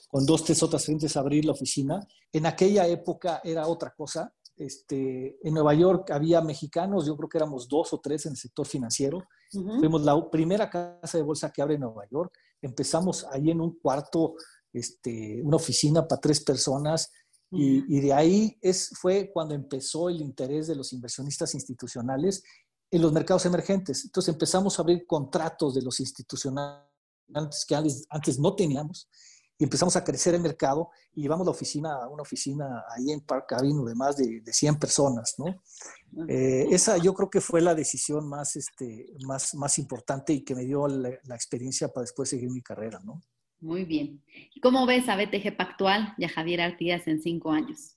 con, 0.08 0.26
dos, 0.26 0.44
tres 0.44 0.62
otras 0.62 0.84
frentes 0.84 1.16
a 1.16 1.20
abrir 1.20 1.44
la 1.44 1.52
oficina. 1.52 2.06
En 2.32 2.46
aquella 2.46 2.86
época 2.86 3.40
era 3.44 3.66
otra 3.66 3.94
cosa. 3.94 4.32
Este, 4.56 5.38
en 5.42 5.54
Nueva 5.54 5.72
York 5.72 6.10
había 6.10 6.42
mexicanos, 6.42 7.06
yo 7.06 7.16
creo 7.16 7.28
que 7.28 7.38
éramos 7.38 7.66
dos 7.66 7.94
o 7.94 8.00
tres 8.00 8.26
en 8.26 8.32
el 8.32 8.36
sector 8.36 8.66
financiero. 8.66 9.18
Uh 9.54 9.58
-huh. 9.58 9.78
Fuimos 9.78 10.02
la 10.02 10.30
primera 10.30 10.68
casa 10.68 11.16
de 11.16 11.24
bolsa 11.24 11.50
que 11.50 11.62
abre 11.62 11.74
en 11.74 11.80
Nueva 11.80 12.06
York. 12.10 12.32
Empezamos 12.60 13.24
ahí 13.32 13.50
en 13.50 13.60
un 13.60 13.78
cuarto, 13.78 14.34
este, 14.72 15.40
una 15.42 15.56
oficina 15.56 16.06
para 16.06 16.20
tres 16.20 16.40
personas. 16.44 17.10
Y, 17.52 17.96
y, 17.96 18.00
de 18.00 18.12
ahí 18.12 18.58
es, 18.62 18.90
fue 19.00 19.30
cuando 19.32 19.54
empezó 19.54 20.08
el 20.08 20.20
interés 20.20 20.68
de 20.68 20.76
los 20.76 20.92
inversionistas 20.92 21.54
institucionales 21.54 22.44
en 22.90 23.02
los 23.02 23.12
mercados 23.12 23.44
emergentes. 23.46 24.04
Entonces 24.04 24.32
empezamos 24.32 24.78
a 24.78 24.82
abrir 24.82 25.06
contratos 25.06 25.74
de 25.74 25.82
los 25.82 25.98
institucionales 26.00 26.90
que 27.66 27.74
antes, 27.74 28.06
antes 28.10 28.38
no 28.38 28.54
teníamos 28.54 29.08
y 29.60 29.64
empezamos 29.64 29.94
a 29.94 30.02
crecer 30.02 30.34
el 30.34 30.40
mercado 30.40 30.90
y 31.12 31.22
llevamos 31.22 31.46
la 31.46 31.52
oficina, 31.52 32.08
una 32.08 32.22
oficina 32.22 32.82
ahí 32.88 33.12
en 33.12 33.20
Park 33.20 33.52
Avenue 33.52 33.86
de 33.86 33.94
más 33.94 34.16
de, 34.16 34.40
de 34.40 34.52
100 34.52 34.78
personas, 34.78 35.34
¿no? 35.36 35.62
Eh, 36.28 36.66
esa 36.70 36.96
yo 36.96 37.12
creo 37.12 37.28
que 37.28 37.42
fue 37.42 37.60
la 37.60 37.74
decisión 37.74 38.26
más, 38.26 38.56
este, 38.56 39.06
más, 39.26 39.54
más 39.54 39.78
importante 39.78 40.32
y 40.32 40.44
que 40.44 40.54
me 40.54 40.64
dio 40.64 40.88
la, 40.88 41.10
la, 41.24 41.34
experiencia 41.34 41.88
para 41.88 42.02
después 42.02 42.30
seguir 42.30 42.50
mi 42.50 42.62
carrera, 42.62 43.00
¿no? 43.04 43.20
Muy 43.60 43.84
bien. 43.84 44.22
¿Y 44.54 44.60
cómo 44.60 44.86
ves 44.86 45.08
a 45.08 45.16
BTG 45.16 45.56
Pactual 45.56 46.14
y 46.16 46.24
a 46.24 46.28
Javier 46.28 46.62
Artigas 46.62 47.06
en 47.06 47.22
cinco 47.22 47.52
años? 47.52 47.96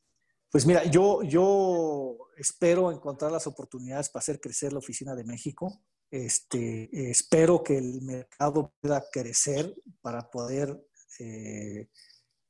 Pues 0.50 0.66
mira, 0.66 0.84
yo, 0.84 1.24
yo 1.24 2.18
espero 2.38 2.92
encontrar 2.92 3.32
las 3.32 3.48
oportunidades 3.48 4.10
para 4.10 4.22
hacer 4.22 4.40
crecer 4.40 4.74
la 4.74 4.80
oficina 4.80 5.16
de 5.16 5.24
México. 5.24 5.82
Este, 6.12 6.90
espero 7.10 7.64
que 7.64 7.78
el 7.78 8.02
mercado 8.04 8.74
pueda 8.80 9.04
crecer 9.12 9.74
para 10.02 10.30
poder 10.30 10.80
eh, 11.20 11.88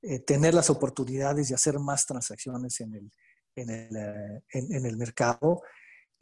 eh, 0.02 0.20
tener 0.20 0.54
las 0.54 0.70
oportunidades 0.70 1.48
de 1.48 1.56
hacer 1.56 1.80
más 1.80 2.06
transacciones 2.06 2.82
en 2.82 2.94
el, 2.94 3.12
en 3.56 3.70
el, 3.70 3.96
eh, 3.96 4.44
en 4.52 4.86
el 4.86 4.98
mercado. 4.98 5.62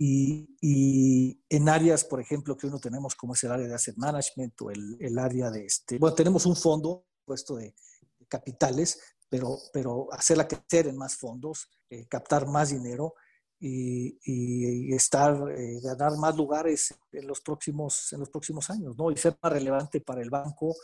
Y, 0.03 0.57
y, 0.61 1.39
en 1.47 1.69
áreas, 1.69 2.03
por 2.03 2.19
ejemplo, 2.19 2.57
que 2.57 2.65
uno 2.65 2.79
tenemos 2.79 3.13
como 3.13 3.33
es 3.33 3.43
el 3.43 3.51
área 3.51 3.67
de 3.67 3.75
asset 3.75 3.95
management 3.97 4.59
o 4.63 4.71
el, 4.71 4.97
el 4.99 5.19
área 5.19 5.51
de 5.51 5.63
este, 5.63 5.99
bueno, 5.99 6.15
tenemos 6.15 6.47
un 6.47 6.55
fondo 6.55 7.05
puesto 7.23 7.57
de, 7.57 7.75
de 8.17 8.25
capitales, 8.27 8.99
pero, 9.29 9.59
pero 9.71 10.07
hacerla 10.11 10.47
crecer 10.47 10.87
en 10.87 10.97
más 10.97 11.15
fondos, 11.15 11.69
eh, 11.87 12.07
captar 12.07 12.47
más 12.47 12.71
dinero 12.71 13.13
y, 13.59 14.17
y 14.23 14.91
estar, 14.91 15.37
eh, 15.55 15.79
ganar 15.83 16.17
más 16.17 16.35
lugares 16.35 16.95
en 17.11 17.27
los 17.27 17.41
próximos, 17.41 18.11
en 18.11 18.21
los 18.21 18.29
próximos 18.31 18.71
años, 18.71 18.97
¿no? 18.97 19.11
Y 19.11 19.17
ser 19.17 19.37
más 19.39 19.53
relevante 19.53 20.01
para 20.01 20.23
el 20.23 20.31
banco 20.31 20.75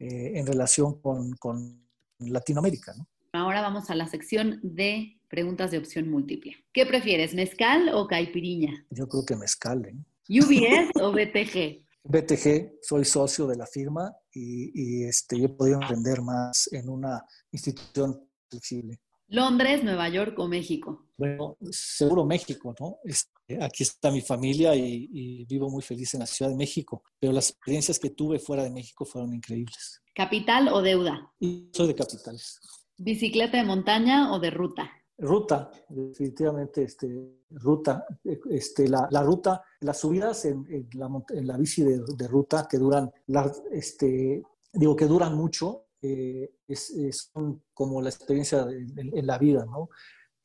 eh, 0.00 0.32
en 0.34 0.44
relación 0.48 1.00
con, 1.00 1.36
con 1.36 1.86
Latinoamérica, 2.18 2.92
¿no? 2.94 3.06
Ahora 3.34 3.62
vamos 3.62 3.88
a 3.90 3.94
la 3.94 4.08
sección 4.08 4.58
de 4.62 5.20
preguntas 5.34 5.72
de 5.72 5.78
opción 5.78 6.08
múltiple. 6.08 6.54
¿Qué 6.72 6.86
prefieres, 6.86 7.34
mezcal 7.34 7.90
o 7.92 8.06
caipiriña? 8.06 8.86
Yo 8.90 9.08
creo 9.08 9.24
que 9.26 9.34
mezcal, 9.34 9.84
¿eh? 9.84 9.96
¿UBS 10.28 10.90
o 11.02 11.10
BTG? 11.10 11.82
BTG, 12.04 12.78
soy 12.80 13.04
socio 13.04 13.48
de 13.48 13.56
la 13.56 13.66
firma 13.66 14.14
y, 14.32 14.70
y 14.74 15.04
este, 15.04 15.36
yo 15.36 15.46
he 15.46 15.48
podido 15.48 15.80
emprender 15.80 16.22
más 16.22 16.68
en 16.72 16.88
una 16.88 17.24
institución 17.50 18.20
flexible. 18.48 19.00
¿Londres, 19.26 19.82
Nueva 19.82 20.08
York 20.08 20.38
o 20.38 20.46
México? 20.46 21.08
Bueno, 21.16 21.56
seguro 21.70 22.24
México, 22.24 22.72
¿no? 22.78 22.98
Este, 23.02 23.60
aquí 23.60 23.82
está 23.82 24.12
mi 24.12 24.20
familia 24.20 24.76
y, 24.76 25.08
y, 25.12 25.44
vivo 25.46 25.68
muy 25.68 25.82
feliz 25.82 26.14
en 26.14 26.20
la 26.20 26.26
Ciudad 26.26 26.52
de 26.52 26.56
México, 26.56 27.02
pero 27.18 27.32
las 27.32 27.50
experiencias 27.50 27.98
que 27.98 28.10
tuve 28.10 28.38
fuera 28.38 28.62
de 28.62 28.70
México 28.70 29.04
fueron 29.04 29.34
increíbles. 29.34 30.00
¿Capital 30.14 30.68
o 30.68 30.80
deuda? 30.80 31.32
Y 31.40 31.70
soy 31.72 31.88
de 31.88 31.96
capitales. 31.96 32.60
¿Bicicleta 32.96 33.56
de 33.56 33.64
montaña 33.64 34.32
o 34.32 34.38
de 34.38 34.50
ruta? 34.50 34.92
Ruta, 35.18 35.70
definitivamente 35.88 36.82
este, 36.82 37.44
ruta. 37.50 38.04
Este, 38.24 38.88
la, 38.88 39.06
la 39.10 39.22
ruta, 39.22 39.62
las 39.80 39.98
subidas 39.98 40.44
en, 40.44 40.66
en, 40.68 40.88
la, 40.94 41.08
en 41.30 41.46
la, 41.46 41.56
bici 41.56 41.84
de, 41.84 42.02
de, 42.16 42.28
ruta 42.28 42.66
que 42.68 42.78
duran, 42.78 43.12
la, 43.28 43.50
este, 43.70 44.42
digo 44.72 44.96
que 44.96 45.06
duran 45.06 45.36
mucho, 45.36 45.84
eh, 46.02 46.52
es, 46.66 46.90
es, 46.90 47.32
como 47.72 48.02
la 48.02 48.10
experiencia 48.10 48.62
en, 48.62 49.16
en 49.16 49.26
la 49.26 49.38
vida, 49.38 49.64
¿no? 49.64 49.88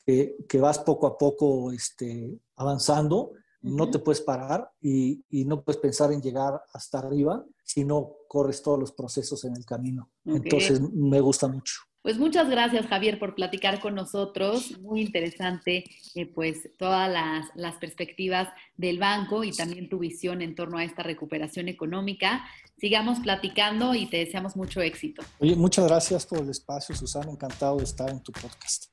Que, 0.06 0.38
que, 0.48 0.60
vas 0.60 0.80
poco 0.80 1.08
a 1.08 1.18
poco 1.18 1.72
este, 1.72 2.40
avanzando, 2.56 3.18
uh 3.18 3.34
-huh. 3.34 3.76
no 3.76 3.90
te 3.90 4.00
puedes 4.00 4.22
parar 4.22 4.72
y, 4.80 5.24
y, 5.30 5.46
no 5.46 5.64
puedes 5.64 5.82
pensar 5.82 6.12
en 6.14 6.22
llegar 6.22 6.62
hasta 6.74 7.00
arriba 7.00 7.44
si 7.64 7.84
no 7.84 8.18
corres 8.28 8.62
todos 8.62 8.80
los 8.80 8.92
procesos 8.92 9.44
en 9.46 9.56
el 9.58 9.66
camino. 9.66 10.12
Okay. 10.24 10.36
Entonces 10.38 10.82
me 10.94 11.20
gusta 11.22 11.48
mucho. 11.48 11.89
Pues 12.10 12.18
muchas 12.18 12.50
gracias, 12.50 12.88
Javier, 12.88 13.20
por 13.20 13.36
platicar 13.36 13.80
con 13.80 13.94
nosotros. 13.94 14.80
Muy 14.80 15.02
interesante, 15.02 15.84
eh, 16.16 16.26
pues, 16.26 16.68
todas 16.80 17.08
las, 17.08 17.46
las, 17.54 17.76
perspectivas 17.76 18.50
del 18.78 18.98
banco 18.98 19.44
y 19.44 19.52
también 19.52 19.90
tu 19.90 20.00
visión 20.00 20.42
en 20.42 20.56
torno 20.56 20.80
a 20.80 20.84
esta 20.84 21.04
recuperación 21.04 21.68
económica. 21.68 22.44
Sigamos 22.80 23.20
platicando 23.20 23.94
y 23.94 24.08
te 24.08 24.18
deseamos 24.18 24.56
mucho 24.56 24.82
éxito. 24.82 25.22
Oye, 25.38 25.56
muchas 25.56 25.86
gracias 25.86 26.26
por 26.26 26.40
el 26.40 26.50
espacio, 26.50 26.96
Susana. 26.96 27.30
Encantado 27.30 27.78
de 27.78 27.84
estar 27.84 28.10
en 28.10 28.24
tu 28.24 28.32
podcast. 28.32 28.86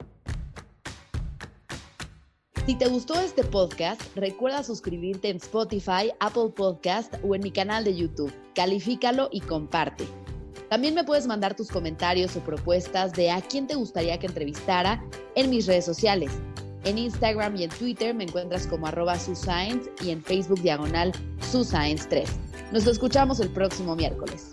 Si 2.66 2.74
te 2.74 2.86
gustó 2.86 3.18
este 3.18 3.44
podcast, 3.44 4.02
recuerda 4.14 4.62
suscribirte 4.62 5.30
en 5.30 5.38
Spotify, 5.38 6.12
Apple 6.20 6.50
Podcast 6.54 7.14
o 7.24 7.34
en 7.34 7.40
mi 7.40 7.50
canal 7.50 7.82
de 7.82 7.96
YouTube. 7.96 8.34
Califícalo 8.54 9.30
y 9.32 9.40
comparte. 9.40 10.04
También 10.68 10.94
me 10.94 11.04
puedes 11.04 11.26
mandar 11.26 11.54
tus 11.54 11.68
comentarios 11.68 12.36
o 12.36 12.40
propuestas 12.40 13.12
de 13.12 13.30
a 13.30 13.40
quién 13.40 13.66
te 13.66 13.74
gustaría 13.74 14.18
que 14.18 14.26
entrevistara 14.26 15.02
en 15.34 15.50
mis 15.50 15.66
redes 15.66 15.84
sociales. 15.84 16.32
En 16.84 16.98
Instagram 16.98 17.56
y 17.56 17.64
en 17.64 17.70
Twitter 17.70 18.14
me 18.14 18.24
encuentras 18.24 18.66
como 18.66 18.86
arroba 18.86 19.18
suscience 19.18 19.90
y 20.04 20.10
en 20.10 20.22
Facebook 20.22 20.60
diagonal 20.62 21.12
suscience3. 21.52 22.26
Nos 22.72 22.86
escuchamos 22.86 23.40
el 23.40 23.48
próximo 23.50 23.94
miércoles. 23.94 24.52